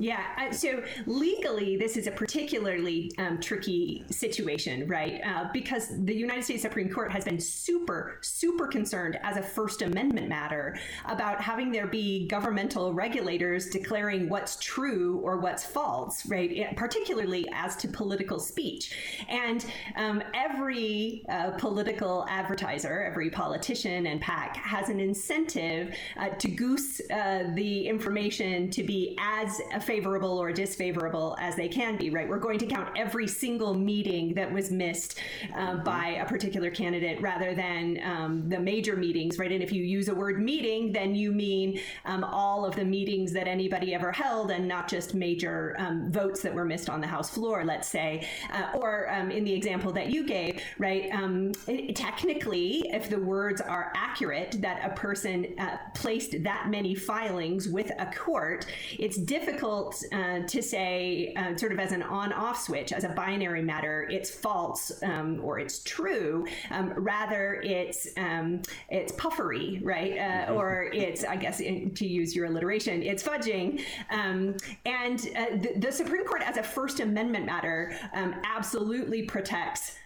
Yeah. 0.00 0.22
Uh, 0.38 0.50
so 0.50 0.82
legally, 1.04 1.76
this 1.76 1.98
is 1.98 2.06
a 2.06 2.10
particularly 2.10 3.12
um, 3.18 3.38
tricky 3.38 4.02
situation, 4.10 4.88
right? 4.88 5.20
Uh, 5.22 5.48
because 5.52 5.88
the 6.06 6.14
United 6.14 6.42
States 6.42 6.62
Supreme 6.62 6.88
Court 6.88 7.12
has 7.12 7.24
been 7.24 7.38
super, 7.38 8.16
super 8.22 8.66
concerned 8.66 9.18
as 9.22 9.36
a 9.36 9.42
First 9.42 9.82
Amendment 9.82 10.26
matter 10.26 10.78
about 11.04 11.42
having 11.42 11.70
there 11.70 11.86
be 11.86 12.26
governmental 12.28 12.94
regulators 12.94 13.68
declaring 13.68 14.30
what's 14.30 14.56
true 14.56 15.20
or 15.22 15.36
what's 15.36 15.66
false, 15.66 16.24
right? 16.24 16.50
It, 16.50 16.76
particularly 16.76 17.46
as 17.52 17.76
to 17.76 17.88
political 17.88 18.38
speech. 18.38 18.96
And 19.28 19.66
um, 19.96 20.22
every 20.32 21.26
uh, 21.28 21.50
political 21.58 22.24
advertiser, 22.30 23.02
every 23.02 23.28
politician 23.28 24.06
and 24.06 24.18
PAC 24.18 24.56
has 24.56 24.88
an 24.88 24.98
incentive 24.98 25.94
uh, 26.18 26.30
to 26.30 26.48
goose 26.48 27.02
uh, 27.10 27.50
the 27.54 27.86
information 27.86 28.70
to 28.70 28.82
be 28.82 29.14
as 29.20 29.60
favorable 29.90 30.38
or 30.38 30.52
disfavorable 30.52 31.36
as 31.40 31.56
they 31.56 31.66
can 31.66 31.96
be, 31.96 32.10
right? 32.10 32.28
We're 32.28 32.38
going 32.38 32.60
to 32.60 32.66
count 32.66 32.96
every 32.96 33.26
single 33.26 33.74
meeting 33.74 34.34
that 34.34 34.52
was 34.52 34.70
missed 34.70 35.18
uh, 35.56 35.78
by 35.78 36.10
a 36.10 36.26
particular 36.26 36.70
candidate 36.70 37.20
rather 37.20 37.56
than 37.56 37.98
um, 38.04 38.48
the 38.48 38.60
major 38.60 38.94
meetings, 38.94 39.36
right? 39.36 39.50
And 39.50 39.60
if 39.60 39.72
you 39.72 39.82
use 39.82 40.06
a 40.06 40.14
word 40.14 40.40
meeting, 40.40 40.92
then 40.92 41.16
you 41.16 41.32
mean 41.32 41.80
um, 42.04 42.22
all 42.22 42.64
of 42.64 42.76
the 42.76 42.84
meetings 42.84 43.32
that 43.32 43.48
anybody 43.48 43.92
ever 43.92 44.12
held 44.12 44.52
and 44.52 44.68
not 44.68 44.86
just 44.86 45.12
major 45.12 45.74
um, 45.80 46.12
votes 46.12 46.40
that 46.42 46.54
were 46.54 46.64
missed 46.64 46.88
on 46.88 47.00
the 47.00 47.08
House 47.08 47.30
floor, 47.30 47.64
let's 47.64 47.88
say. 47.88 48.28
Uh, 48.52 48.70
or 48.74 49.12
um, 49.12 49.32
in 49.32 49.42
the 49.42 49.52
example 49.52 49.90
that 49.90 50.10
you 50.10 50.24
gave, 50.24 50.62
right? 50.78 51.10
Um, 51.12 51.50
it, 51.66 51.96
technically, 51.96 52.84
if 52.92 53.10
the 53.10 53.18
words 53.18 53.60
are 53.60 53.92
accurate, 53.96 54.54
that 54.60 54.88
a 54.88 54.94
person 54.94 55.52
uh, 55.58 55.78
placed 55.96 56.44
that 56.44 56.70
many 56.70 56.94
filings 56.94 57.68
with 57.68 57.90
a 57.98 58.06
court, 58.06 58.66
it's 58.96 59.16
difficult 59.16 59.69
difficult 59.70 60.04
uh, 60.12 60.40
to 60.46 60.62
say, 60.62 61.32
uh, 61.36 61.56
sort 61.56 61.72
of 61.72 61.78
as 61.78 61.92
an 61.92 62.02
on 62.02 62.32
off 62.32 62.60
switch, 62.60 62.92
as 62.92 63.04
a 63.04 63.08
binary 63.10 63.62
matter, 63.62 64.08
it's 64.10 64.30
false 64.30 64.92
um, 65.02 65.40
or 65.42 65.58
it's 65.58 65.82
true. 65.84 66.46
Um, 66.70 66.92
rather, 66.96 67.60
it's 67.62 68.08
um, 68.16 68.62
it's 68.88 69.12
puffery, 69.12 69.80
right? 69.82 70.12
Uh, 70.12 70.22
mm-hmm. 70.22 70.54
or 70.54 70.90
it's, 70.92 71.24
I 71.24 71.36
guess, 71.36 71.60
in, 71.60 71.94
to 71.94 72.06
use 72.06 72.34
your 72.34 72.46
alliteration, 72.46 73.02
it's 73.02 73.22
fudging. 73.22 73.82
Um, 74.10 74.56
and 74.84 75.20
uh, 75.36 75.56
the, 75.56 75.74
the, 75.76 75.92
Supreme 75.92 76.24
Court, 76.24 76.42
as 76.42 76.56
a 76.56 76.62
First 76.62 77.00
Amendment 77.00 77.44
matter, 77.44 77.94
um, 78.14 78.34
absolutely 78.44 79.22
protects 79.24 79.96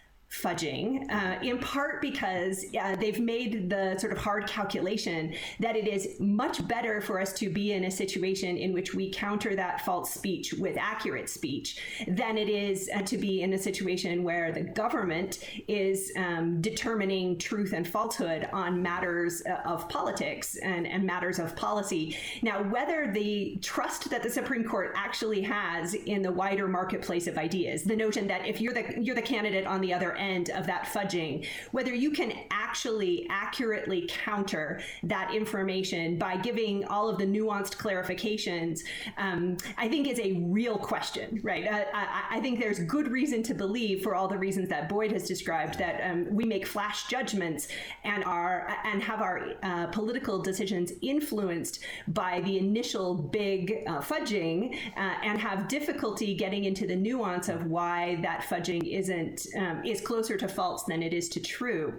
fudging, 0.43 1.11
uh, 1.13 1.39
in 1.43 1.59
part 1.59 2.01
because 2.01 2.67
uh, 2.81 2.97
they've 2.97 3.21
made 3.21 3.71
the 3.71 3.97
sort 3.99 4.13
of 4.13 4.19
hard 4.19 4.47
calculation 4.47 5.35
that 5.61 5.77
it 5.77 5.87
is 5.87 6.19
much 6.19 6.67
better 6.67 7.01
for 7.01 7.21
us 7.21 7.33
to 7.33 7.49
be 7.49 7.73
in 7.73 7.85
a 7.85 7.91
situation 7.91 8.57
in 8.57 8.73
which 8.73 8.95
we 8.95 9.11
counter 9.11 9.55
that 9.55 9.85
false 9.85 10.13
speech 10.13 10.53
with 10.55 10.77
accurate 10.77 11.29
speech 11.29 11.81
than 12.09 12.37
it 12.37 12.49
is 12.49 12.91
uh, 12.95 13.03
to 13.03 13.17
be 13.17 13.43
in 13.43 13.53
a 13.53 13.59
situation 13.59 14.25
where 14.25 14.51
the 14.53 14.61
government 14.61 15.49
is 15.69 16.13
um, 16.17 16.61
determining 16.61 17.39
truth 17.39 17.73
and 17.73 17.87
falsehood 17.87 18.49
on 18.53 18.83
matters 18.83 19.43
uh, 19.47 19.69
of 19.69 19.89
politics 19.89 20.57
and, 20.57 20.87
and 20.87 21.05
matters 21.05 21.39
of 21.39 21.55
policy. 21.55 22.17
Now, 22.43 22.63
whether 22.63 23.13
the 23.13 23.57
trust 23.63 24.11
that 24.11 24.23
the 24.23 24.31
Supreme 24.31 24.65
Court 24.65 24.93
actually 24.97 25.43
has 25.43 25.95
in 25.95 26.23
the 26.23 26.33
wider 26.33 26.67
marketplace 26.67 27.27
of 27.27 27.39
ideas, 27.39 27.85
the 27.85 27.97
notion 27.97 28.27
that 28.27 28.47
if 28.47 28.61
you're 28.61 28.75
the 28.75 28.95
you're 29.01 29.15
the 29.15 29.23
candidate 29.23 29.67
on 29.67 29.81
the 29.81 29.93
other 29.93 30.13
end 30.15 30.24
end 30.25 30.51
of 30.51 30.67
that 30.67 30.87
fudging, 30.87 31.47
whether 31.73 31.95
you 31.95 32.11
can 32.11 32.33
actually 32.51 33.27
accurately 33.31 34.09
counter 34.09 34.81
that 35.03 35.35
information 35.35 36.19
by 36.19 36.37
giving 36.37 36.85
all 36.87 37.09
of 37.09 37.19
the 37.19 37.27
nuanced 37.27 37.77
clarifications, 37.77 38.81
um, 39.19 39.57
I 39.77 39.89
think 39.89 40.09
is 40.09 40.19
a 40.19 40.33
real 40.59 40.79
question, 40.79 41.41
right? 41.43 41.67
Uh, 41.67 41.85
I, 41.93 42.39
I, 42.39 42.41
think 42.41 42.59
there's 42.61 42.81
good 42.81 43.09
reason 43.09 43.43
to 43.45 43.55
believe, 43.55 44.03
for 44.03 44.15
all 44.15 44.29
the 44.29 44.39
reasons 44.39 44.69
that 44.71 44.89
Boyd 44.89 45.13
has 45.13 45.27
described, 45.27 45.79
that 45.79 46.01
um, 46.11 46.27
we 46.31 46.45
make 46.45 46.67
flash 46.67 47.07
judgments 47.07 47.69
and 48.05 48.25
are 48.25 48.77
and 48.85 49.03
have 49.03 49.21
our 49.21 49.53
uh, 49.63 49.87
political 49.89 50.41
decisions 50.43 50.93
influenced 51.03 51.81
by 52.09 52.41
the 52.41 52.59
initial 52.59 53.15
big 53.15 53.83
uh, 53.87 54.01
fudging 54.01 54.77
uh, 54.97 55.15
and 55.23 55.39
have 55.39 55.69
difficulty 55.69 56.35
getting 56.35 56.65
into 56.65 56.87
the 56.87 56.97
nuance 56.97 57.49
of 57.49 57.67
why 57.67 58.19
that 58.23 58.43
fudging 58.43 58.83
isn't 58.93 59.47
um, 59.59 59.85
is 59.85 60.01
closer 60.15 60.37
to 60.37 60.47
false 60.47 60.85
than 60.85 61.03
it 61.03 61.13
is 61.13 61.29
to 61.29 61.41
true. 61.41 61.93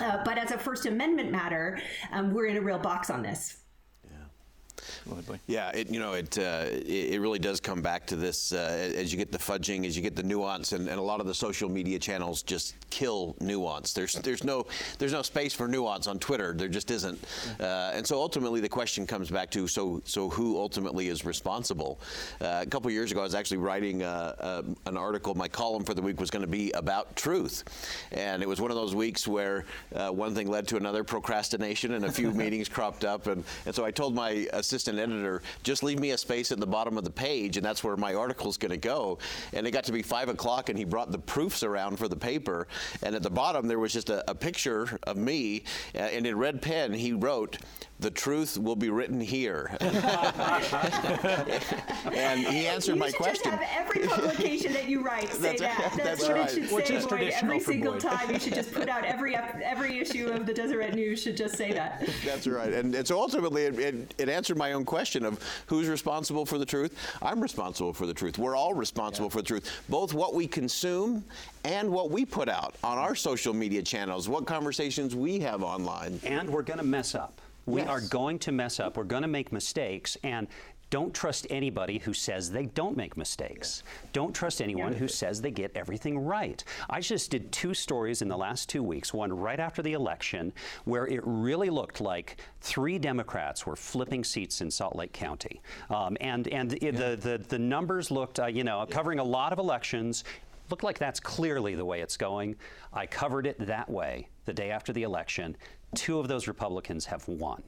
Uh, 0.00 0.24
but 0.24 0.36
as 0.36 0.50
a 0.50 0.58
First 0.58 0.86
Amendment 0.86 1.30
matter, 1.30 1.78
um, 2.10 2.34
we're 2.34 2.46
in 2.46 2.56
a 2.56 2.60
real 2.60 2.80
box 2.80 3.10
on 3.10 3.22
this. 3.22 3.58
Yeah, 5.46 5.70
it, 5.70 5.90
you 5.90 5.98
know, 5.98 6.12
it, 6.12 6.38
uh, 6.38 6.66
it, 6.70 7.20
really 7.20 7.38
does 7.38 7.60
come 7.60 7.80
back 7.80 8.06
to 8.06 8.16
this 8.16 8.52
uh, 8.52 8.90
as 8.94 9.12
you 9.12 9.18
get 9.18 9.32
the 9.32 9.38
fudging, 9.38 9.86
as 9.86 9.96
you 9.96 10.02
get 10.02 10.14
the 10.14 10.22
nuance, 10.22 10.72
and, 10.72 10.88
and, 10.88 10.98
a 10.98 11.02
lot 11.02 11.20
of 11.20 11.26
the 11.26 11.34
social 11.34 11.68
media 11.68 11.98
channels 11.98 12.42
just 12.42 12.74
kill 12.90 13.34
nuance. 13.40 13.92
There's 13.92 14.14
there's 14.14 14.44
no 14.44 14.66
there's 14.98 15.12
no 15.12 15.22
space 15.22 15.52
for 15.54 15.68
nuance 15.68 16.06
on 16.06 16.18
Twitter. 16.18 16.52
There 16.52 16.68
just 16.68 16.90
isn't, 16.90 17.18
uh, 17.60 17.92
and 17.94 18.06
so 18.06 18.20
ultimately 18.20 18.60
the 18.60 18.68
question 18.68 19.06
comes 19.06 19.30
back 19.30 19.50
to 19.52 19.66
so 19.66 20.02
so 20.04 20.28
who 20.28 20.58
ultimately 20.58 21.08
is 21.08 21.24
responsible? 21.24 21.98
Uh, 22.40 22.60
a 22.62 22.66
couple 22.66 22.90
years 22.90 23.10
ago, 23.10 23.20
I 23.20 23.24
was 23.24 23.34
actually 23.34 23.58
writing 23.58 24.02
uh, 24.02 24.34
uh, 24.38 24.62
an 24.86 24.96
article. 24.96 25.34
My 25.34 25.48
column 25.48 25.84
for 25.84 25.94
the 25.94 26.02
week 26.02 26.20
was 26.20 26.30
going 26.30 26.44
to 26.44 26.50
be 26.50 26.70
about 26.72 27.16
truth, 27.16 27.64
and 28.12 28.42
it 28.42 28.48
was 28.48 28.60
one 28.60 28.70
of 28.70 28.76
those 28.76 28.94
weeks 28.94 29.26
where 29.26 29.64
one 29.90 30.34
thing 30.34 30.48
led 30.48 30.68
to 30.68 30.76
another, 30.76 31.04
procrastination, 31.04 31.94
and 31.94 32.04
a 32.04 32.12
few 32.12 32.32
meetings 32.44 32.68
cropped 32.68 33.04
up, 33.04 33.26
and 33.26 33.44
and 33.66 33.74
so 33.74 33.84
I 33.84 33.90
told 33.90 34.14
my 34.14 34.46
assistant 34.52 34.73
editor, 34.74 35.42
just 35.62 35.82
leave 35.82 35.98
me 35.98 36.10
a 36.10 36.18
space 36.18 36.52
at 36.52 36.60
the 36.60 36.66
bottom 36.66 36.98
of 36.98 37.04
the 37.04 37.10
page, 37.10 37.56
and 37.56 37.64
that's 37.64 37.82
where 37.82 37.96
my 37.96 38.14
article's 38.14 38.56
going 38.56 38.70
to 38.70 38.76
go. 38.76 39.18
And 39.52 39.66
it 39.66 39.70
got 39.70 39.84
to 39.84 39.92
be 39.92 40.02
five 40.02 40.28
o'clock, 40.28 40.68
and 40.68 40.78
he 40.78 40.84
brought 40.84 41.12
the 41.12 41.18
proofs 41.18 41.62
around 41.62 41.98
for 41.98 42.08
the 42.08 42.16
paper. 42.16 42.66
And 43.02 43.14
at 43.14 43.22
the 43.22 43.30
bottom, 43.30 43.68
there 43.68 43.78
was 43.78 43.92
just 43.92 44.10
a, 44.10 44.28
a 44.30 44.34
picture 44.34 44.98
of 45.04 45.16
me, 45.16 45.64
uh, 45.94 45.98
and 45.98 46.26
in 46.26 46.36
red 46.36 46.60
pen, 46.60 46.92
he 46.92 47.12
wrote, 47.12 47.58
the 48.00 48.10
truth 48.10 48.58
will 48.58 48.76
be 48.76 48.90
written 48.90 49.20
here. 49.20 49.76
and 49.80 49.90
he 52.40 52.66
answered 52.66 52.94
you 52.94 53.00
my 53.00 53.10
question. 53.12 53.52
Just 53.52 53.62
have 53.62 53.86
every 53.86 54.06
publication 54.08 54.72
that 54.72 54.88
you 54.88 55.02
write 55.02 55.32
say 55.32 55.56
that's, 55.56 55.60
that. 55.60 55.78
That's, 55.78 55.96
that's 55.96 56.22
what 56.22 56.32
right. 56.32 56.48
it 56.48 56.54
should 56.54 56.72
Which 56.72 56.88
say, 56.88 56.96
is 56.96 57.06
Boyd. 57.06 57.32
Every 57.34 57.60
single 57.60 57.92
Boyd. 57.92 58.00
time 58.02 58.30
you 58.30 58.40
should 58.40 58.54
just 58.54 58.74
put 58.74 58.88
out 58.88 59.04
every 59.04 59.36
every 59.62 59.98
issue 59.98 60.28
of 60.28 60.44
the 60.44 60.52
Deseret 60.52 60.94
News 60.94 61.22
should 61.22 61.36
just 61.36 61.56
say 61.56 61.72
that. 61.72 62.08
That's 62.24 62.46
right. 62.46 62.72
And, 62.72 62.94
and 62.94 63.06
so 63.06 63.18
ultimately, 63.18 63.62
it, 63.62 63.78
it, 63.78 64.14
it, 64.18 64.28
answered 64.28 64.56
my 64.56 64.72
own 64.72 64.84
question 64.84 65.24
of 65.24 65.38
who's 65.66 65.88
responsible 65.88 66.44
for 66.44 66.58
the 66.58 66.66
truth. 66.66 66.98
I'm 67.22 67.40
responsible 67.40 67.92
for 67.92 68.06
the 68.06 68.14
truth. 68.14 68.38
We're 68.38 68.56
all 68.56 68.74
responsible 68.74 69.26
yeah. 69.26 69.32
for 69.32 69.38
the 69.38 69.46
truth, 69.46 69.70
both 69.88 70.14
what 70.14 70.34
we 70.34 70.46
consume 70.46 71.24
and 71.64 71.90
what 71.90 72.10
we 72.10 72.24
put 72.24 72.48
out 72.48 72.74
on 72.82 72.98
our 72.98 73.14
social 73.14 73.54
media 73.54 73.82
channels, 73.82 74.28
what 74.28 74.46
conversations 74.46 75.14
we 75.14 75.38
have 75.40 75.62
online. 75.62 76.20
And 76.24 76.50
we're 76.50 76.62
going 76.62 76.78
to 76.78 76.84
mess 76.84 77.14
up. 77.14 77.40
We 77.66 77.80
yes. 77.80 77.88
are 77.88 78.00
going 78.00 78.38
to 78.40 78.52
mess 78.52 78.80
up. 78.80 78.96
We're 78.96 79.04
going 79.04 79.22
to 79.22 79.28
make 79.28 79.52
mistakes. 79.52 80.16
And 80.22 80.48
don't 80.90 81.12
trust 81.12 81.46
anybody 81.50 81.98
who 81.98 82.12
says 82.12 82.52
they 82.52 82.66
don't 82.66 82.96
make 82.96 83.16
mistakes. 83.16 83.82
Don't 84.12 84.32
trust 84.32 84.62
anyone 84.62 84.92
who 84.92 85.08
says 85.08 85.40
they 85.40 85.50
get 85.50 85.72
everything 85.74 86.18
right. 86.18 86.62
I 86.88 87.00
just 87.00 87.32
did 87.32 87.50
two 87.50 87.74
stories 87.74 88.22
in 88.22 88.28
the 88.28 88.36
last 88.36 88.68
two 88.68 88.82
weeks, 88.82 89.12
one 89.12 89.32
right 89.32 89.58
after 89.58 89.82
the 89.82 89.94
election, 89.94 90.52
where 90.84 91.06
it 91.08 91.20
really 91.24 91.68
looked 91.68 92.00
like 92.00 92.36
three 92.60 92.98
Democrats 92.98 93.66
were 93.66 93.74
flipping 93.74 94.22
seats 94.22 94.60
in 94.60 94.70
Salt 94.70 94.94
Lake 94.94 95.12
County. 95.12 95.60
Um, 95.90 96.16
and 96.20 96.46
and 96.48 96.78
yeah. 96.80 96.92
the, 96.92 97.16
the, 97.16 97.38
the 97.48 97.58
numbers 97.58 98.12
looked, 98.12 98.38
uh, 98.38 98.46
you 98.46 98.62
know, 98.62 98.86
covering 98.88 99.18
a 99.18 99.24
lot 99.24 99.52
of 99.52 99.58
elections, 99.58 100.22
looked 100.70 100.84
like 100.84 100.98
that's 100.98 101.18
clearly 101.18 101.74
the 101.74 101.84
way 101.84 102.02
it's 102.02 102.16
going. 102.16 102.56
I 102.92 103.06
covered 103.06 103.46
it 103.46 103.56
that 103.66 103.90
way 103.90 104.28
the 104.44 104.52
day 104.52 104.70
after 104.70 104.92
the 104.92 105.02
election. 105.02 105.56
Two 105.94 106.18
of 106.18 106.28
those 106.28 106.48
Republicans 106.48 107.06
have 107.06 107.26
won. 107.28 107.62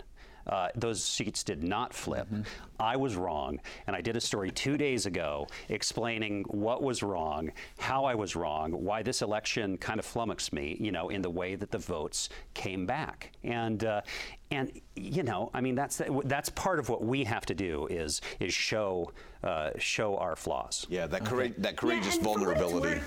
Uh, 0.47 0.69
those 0.77 1.03
seats 1.03 1.43
did 1.43 1.65
not 1.65 1.93
flip. 1.93 2.27
Mm-hmm. 2.29 2.43
I 2.79 2.97
was 2.97 3.17
wrong, 3.17 3.61
and 3.87 3.97
I 3.97 4.01
did 4.01 4.17
a 4.17 4.21
story 4.21 4.51
two 4.51 4.77
days 4.77 5.07
ago 5.07 5.49
explaining 5.69 6.45
what 6.49 6.83
was 6.83 7.03
wrong, 7.03 7.51
how 7.79 8.05
I 8.05 8.15
was 8.15 8.37
wrong, 8.37 8.71
why 8.73 9.03
this 9.03 9.23
election 9.23 9.77
kind 9.77 9.99
of 9.99 10.07
flummoxed 10.07 10.53
me, 10.53 10.77
you 10.79 10.93
know, 10.93 11.09
in 11.09 11.21
the 11.21 11.31
way 11.31 11.57
that 11.57 11.73
the 11.73 11.79
votes 11.79 12.29
came 12.55 12.87
back. 12.87 13.33
And 13.43 13.85
uh, 13.85 14.03
and 14.53 14.81
you 14.95 15.25
know, 15.25 15.51
I 15.53 15.61
mean, 15.61 15.75
that's 15.75 16.01
that's 16.25 16.49
part 16.51 16.79
of 16.79 16.89
what 16.89 17.03
we 17.05 17.25
have 17.25 17.45
to 17.47 17.55
do 17.55 17.89
is 17.89 18.21
is 18.39 18.55
show 18.55 19.11
uh, 19.43 19.71
show 19.79 20.17
our 20.17 20.37
flaws. 20.37 20.87
Yeah, 20.89 21.09
that, 21.09 21.25
courage, 21.25 21.55
that 21.59 21.77
courageous 21.77 22.17
yeah, 22.17 22.23
vulnerability. 22.23 23.01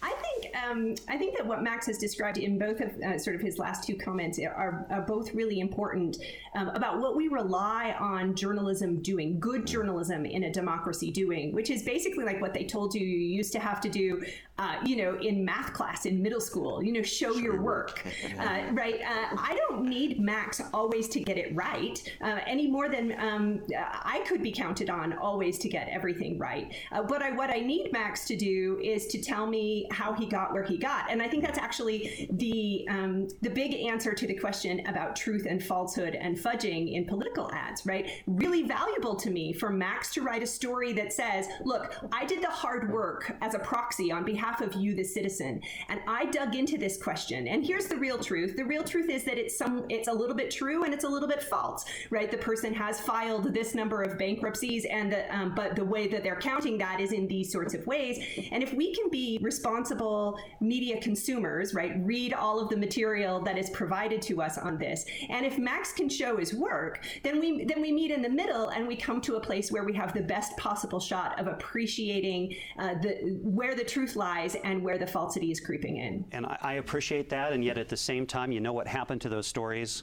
I 0.00 0.10
think 0.10 0.56
um, 0.56 0.94
I 1.08 1.16
think 1.16 1.36
that 1.36 1.46
what 1.46 1.62
Max 1.62 1.86
has 1.86 1.98
described 1.98 2.38
in 2.38 2.58
both 2.58 2.80
of 2.80 2.94
uh, 3.00 3.18
sort 3.18 3.34
of 3.34 3.42
his 3.42 3.58
last 3.58 3.84
two 3.84 3.96
comments 3.96 4.38
are, 4.38 4.86
are 4.90 5.02
both 5.02 5.34
really 5.34 5.60
important 5.60 6.18
um, 6.54 6.68
about 6.68 7.00
what 7.00 7.16
we 7.16 7.28
rely 7.28 7.94
on 7.98 8.34
journalism 8.34 9.00
doing, 9.02 9.40
good 9.40 9.66
journalism 9.66 10.24
in 10.24 10.44
a 10.44 10.52
democracy 10.52 11.10
doing, 11.10 11.52
which 11.52 11.70
is 11.70 11.82
basically 11.82 12.24
like 12.24 12.40
what 12.40 12.54
they 12.54 12.64
told 12.64 12.94
you 12.94 13.04
you 13.04 13.18
used 13.18 13.52
to 13.52 13.58
have 13.58 13.80
to 13.80 13.88
do, 13.88 14.22
uh, 14.58 14.76
you 14.84 14.96
know, 14.96 15.16
in 15.18 15.44
math 15.44 15.72
class 15.72 16.06
in 16.06 16.22
middle 16.22 16.40
school. 16.40 16.82
You 16.82 16.92
know, 16.92 17.02
show 17.02 17.34
your 17.34 17.60
work, 17.60 18.04
uh, 18.38 18.62
right? 18.72 19.00
Uh, 19.00 19.36
I 19.36 19.58
don't 19.68 19.84
need 19.84 20.20
Max 20.20 20.60
always 20.72 21.08
to 21.08 21.20
get 21.20 21.38
it 21.38 21.54
right 21.54 22.00
uh, 22.20 22.38
any 22.46 22.68
more 22.68 22.88
than 22.88 23.18
um, 23.18 23.62
I 23.76 24.22
could 24.26 24.42
be 24.42 24.52
counted 24.52 24.90
on 24.90 25.14
always 25.14 25.58
to 25.58 25.68
get 25.68 25.88
everything 25.88 26.38
right. 26.38 26.72
Uh, 26.92 27.02
but 27.02 27.22
I, 27.22 27.32
what 27.32 27.50
I 27.50 27.60
need 27.60 27.92
Max 27.92 28.26
to 28.26 28.36
do 28.36 28.80
is 28.82 29.06
to 29.08 29.20
tell 29.20 29.46
me 29.46 29.87
how 29.90 30.12
he 30.12 30.26
got 30.26 30.52
where 30.52 30.62
he 30.62 30.76
got, 30.76 31.10
and 31.10 31.22
I 31.22 31.28
think 31.28 31.44
that's 31.44 31.58
actually 31.58 32.28
the 32.32 32.86
um, 32.88 33.28
the 33.42 33.50
big 33.50 33.74
answer 33.74 34.12
to 34.14 34.26
the 34.26 34.34
question 34.34 34.86
about 34.86 35.16
truth 35.16 35.46
and 35.48 35.62
falsehood 35.62 36.14
and 36.14 36.36
fudging 36.36 36.94
in 36.94 37.04
political 37.06 37.50
ads. 37.52 37.84
Right? 37.86 38.10
Really 38.26 38.62
valuable 38.62 39.16
to 39.16 39.30
me 39.30 39.52
for 39.52 39.70
Max 39.70 40.12
to 40.14 40.22
write 40.22 40.42
a 40.42 40.46
story 40.46 40.92
that 40.94 41.12
says, 41.12 41.46
"Look, 41.64 41.94
I 42.12 42.24
did 42.24 42.42
the 42.42 42.50
hard 42.50 42.92
work 42.92 43.36
as 43.40 43.54
a 43.54 43.58
proxy 43.58 44.12
on 44.12 44.24
behalf 44.24 44.60
of 44.60 44.74
you, 44.74 44.94
the 44.94 45.04
citizen, 45.04 45.60
and 45.88 46.00
I 46.06 46.26
dug 46.26 46.54
into 46.54 46.78
this 46.78 47.00
question. 47.02 47.48
And 47.48 47.64
here's 47.64 47.86
the 47.86 47.96
real 47.96 48.18
truth: 48.18 48.56
the 48.56 48.64
real 48.64 48.84
truth 48.84 49.08
is 49.10 49.24
that 49.24 49.38
it's 49.38 49.56
some 49.56 49.84
it's 49.88 50.08
a 50.08 50.12
little 50.12 50.36
bit 50.36 50.50
true 50.50 50.84
and 50.84 50.94
it's 50.94 51.04
a 51.04 51.08
little 51.08 51.28
bit 51.28 51.42
false. 51.42 51.84
Right? 52.10 52.30
The 52.30 52.38
person 52.38 52.74
has 52.74 53.00
filed 53.00 53.54
this 53.54 53.74
number 53.74 54.02
of 54.02 54.18
bankruptcies, 54.18 54.84
and 54.84 55.12
the, 55.12 55.34
um, 55.34 55.54
but 55.54 55.76
the 55.76 55.84
way 55.84 56.08
that 56.08 56.22
they're 56.22 56.40
counting 56.40 56.78
that 56.78 57.00
is 57.00 57.12
in 57.12 57.26
these 57.26 57.50
sorts 57.50 57.74
of 57.74 57.86
ways. 57.86 58.18
And 58.52 58.62
if 58.62 58.72
we 58.74 58.94
can 58.94 59.08
be 59.10 59.38
responsible 59.78 60.38
media 60.60 61.00
consumers, 61.00 61.74
right, 61.74 61.92
read 62.04 62.32
all 62.32 62.60
of 62.60 62.68
the 62.68 62.76
material 62.76 63.40
that 63.40 63.56
is 63.56 63.70
provided 63.70 64.20
to 64.22 64.42
us 64.42 64.58
on 64.58 64.76
this, 64.78 65.04
and 65.28 65.46
if 65.46 65.58
Max 65.58 65.92
can 65.92 66.08
show 66.08 66.36
his 66.36 66.52
work, 66.54 67.04
then 67.22 67.38
we 67.38 67.64
then 67.64 67.80
we 67.80 67.92
meet 67.92 68.10
in 68.10 68.22
the 68.22 68.28
middle 68.28 68.70
and 68.70 68.86
we 68.86 68.96
come 68.96 69.20
to 69.20 69.36
a 69.36 69.40
place 69.40 69.70
where 69.70 69.84
we 69.84 69.92
have 69.92 70.12
the 70.12 70.22
best 70.22 70.56
possible 70.56 71.00
shot 71.00 71.38
of 71.38 71.46
appreciating 71.46 72.54
uh, 72.78 72.94
the 73.02 73.38
where 73.42 73.74
the 73.74 73.84
truth 73.84 74.16
lies 74.16 74.56
and 74.64 74.82
where 74.82 74.98
the 74.98 75.06
falsity 75.06 75.50
is 75.50 75.60
creeping 75.60 75.98
in. 75.98 76.24
And 76.32 76.46
I, 76.46 76.58
I 76.60 76.72
appreciate 76.74 77.28
that, 77.30 77.52
and 77.52 77.64
yet 77.64 77.78
at 77.78 77.88
the 77.88 77.96
same 77.96 78.26
time, 78.26 78.50
you 78.50 78.60
know 78.60 78.72
what 78.72 78.88
happened 78.88 79.20
to 79.22 79.28
those 79.28 79.46
stories? 79.46 80.02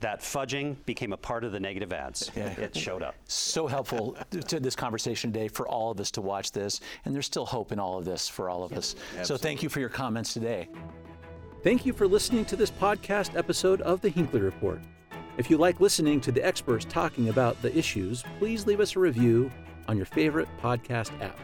That 0.00 0.20
fudging 0.20 0.76
became 0.84 1.12
a 1.12 1.16
part 1.16 1.44
of 1.44 1.52
the 1.52 1.60
negative 1.60 1.92
ads. 1.92 2.30
Yeah. 2.36 2.48
It 2.58 2.76
showed 2.76 3.02
up. 3.02 3.14
So 3.24 3.66
helpful 3.66 4.16
to 4.30 4.60
this 4.60 4.76
conversation 4.76 5.32
today 5.32 5.48
for 5.48 5.66
all 5.66 5.90
of 5.90 6.00
us 6.00 6.10
to 6.12 6.20
watch 6.20 6.52
this, 6.52 6.80
and 7.04 7.14
there's 7.14 7.26
still 7.26 7.46
hope 7.46 7.72
in 7.72 7.78
all 7.78 7.98
of 7.98 8.04
this 8.04 8.28
for 8.28 8.50
all 8.50 8.62
of 8.62 8.72
us. 8.72 8.94
Absolutely. 8.94 9.24
So 9.24 9.36
thank 9.36 9.62
you 9.62 9.68
for 9.68 9.80
your 9.80 9.88
comments 9.88 10.32
today. 10.32 10.68
Thank 11.62 11.86
you 11.86 11.92
for 11.92 12.06
listening 12.06 12.44
to 12.46 12.56
this 12.56 12.70
podcast 12.70 13.36
episode 13.36 13.80
of 13.80 14.00
the 14.00 14.08
Hinckley 14.08 14.40
Report. 14.40 14.80
If 15.38 15.50
you 15.50 15.58
like 15.58 15.80
listening 15.80 16.20
to 16.22 16.32
the 16.32 16.44
experts 16.44 16.86
talking 16.88 17.28
about 17.28 17.60
the 17.60 17.76
issues, 17.76 18.22
please 18.38 18.66
leave 18.66 18.80
us 18.80 18.96
a 18.96 19.00
review 19.00 19.50
on 19.88 19.96
your 19.96 20.06
favorite 20.06 20.48
podcast 20.62 21.10
app. 21.20 21.38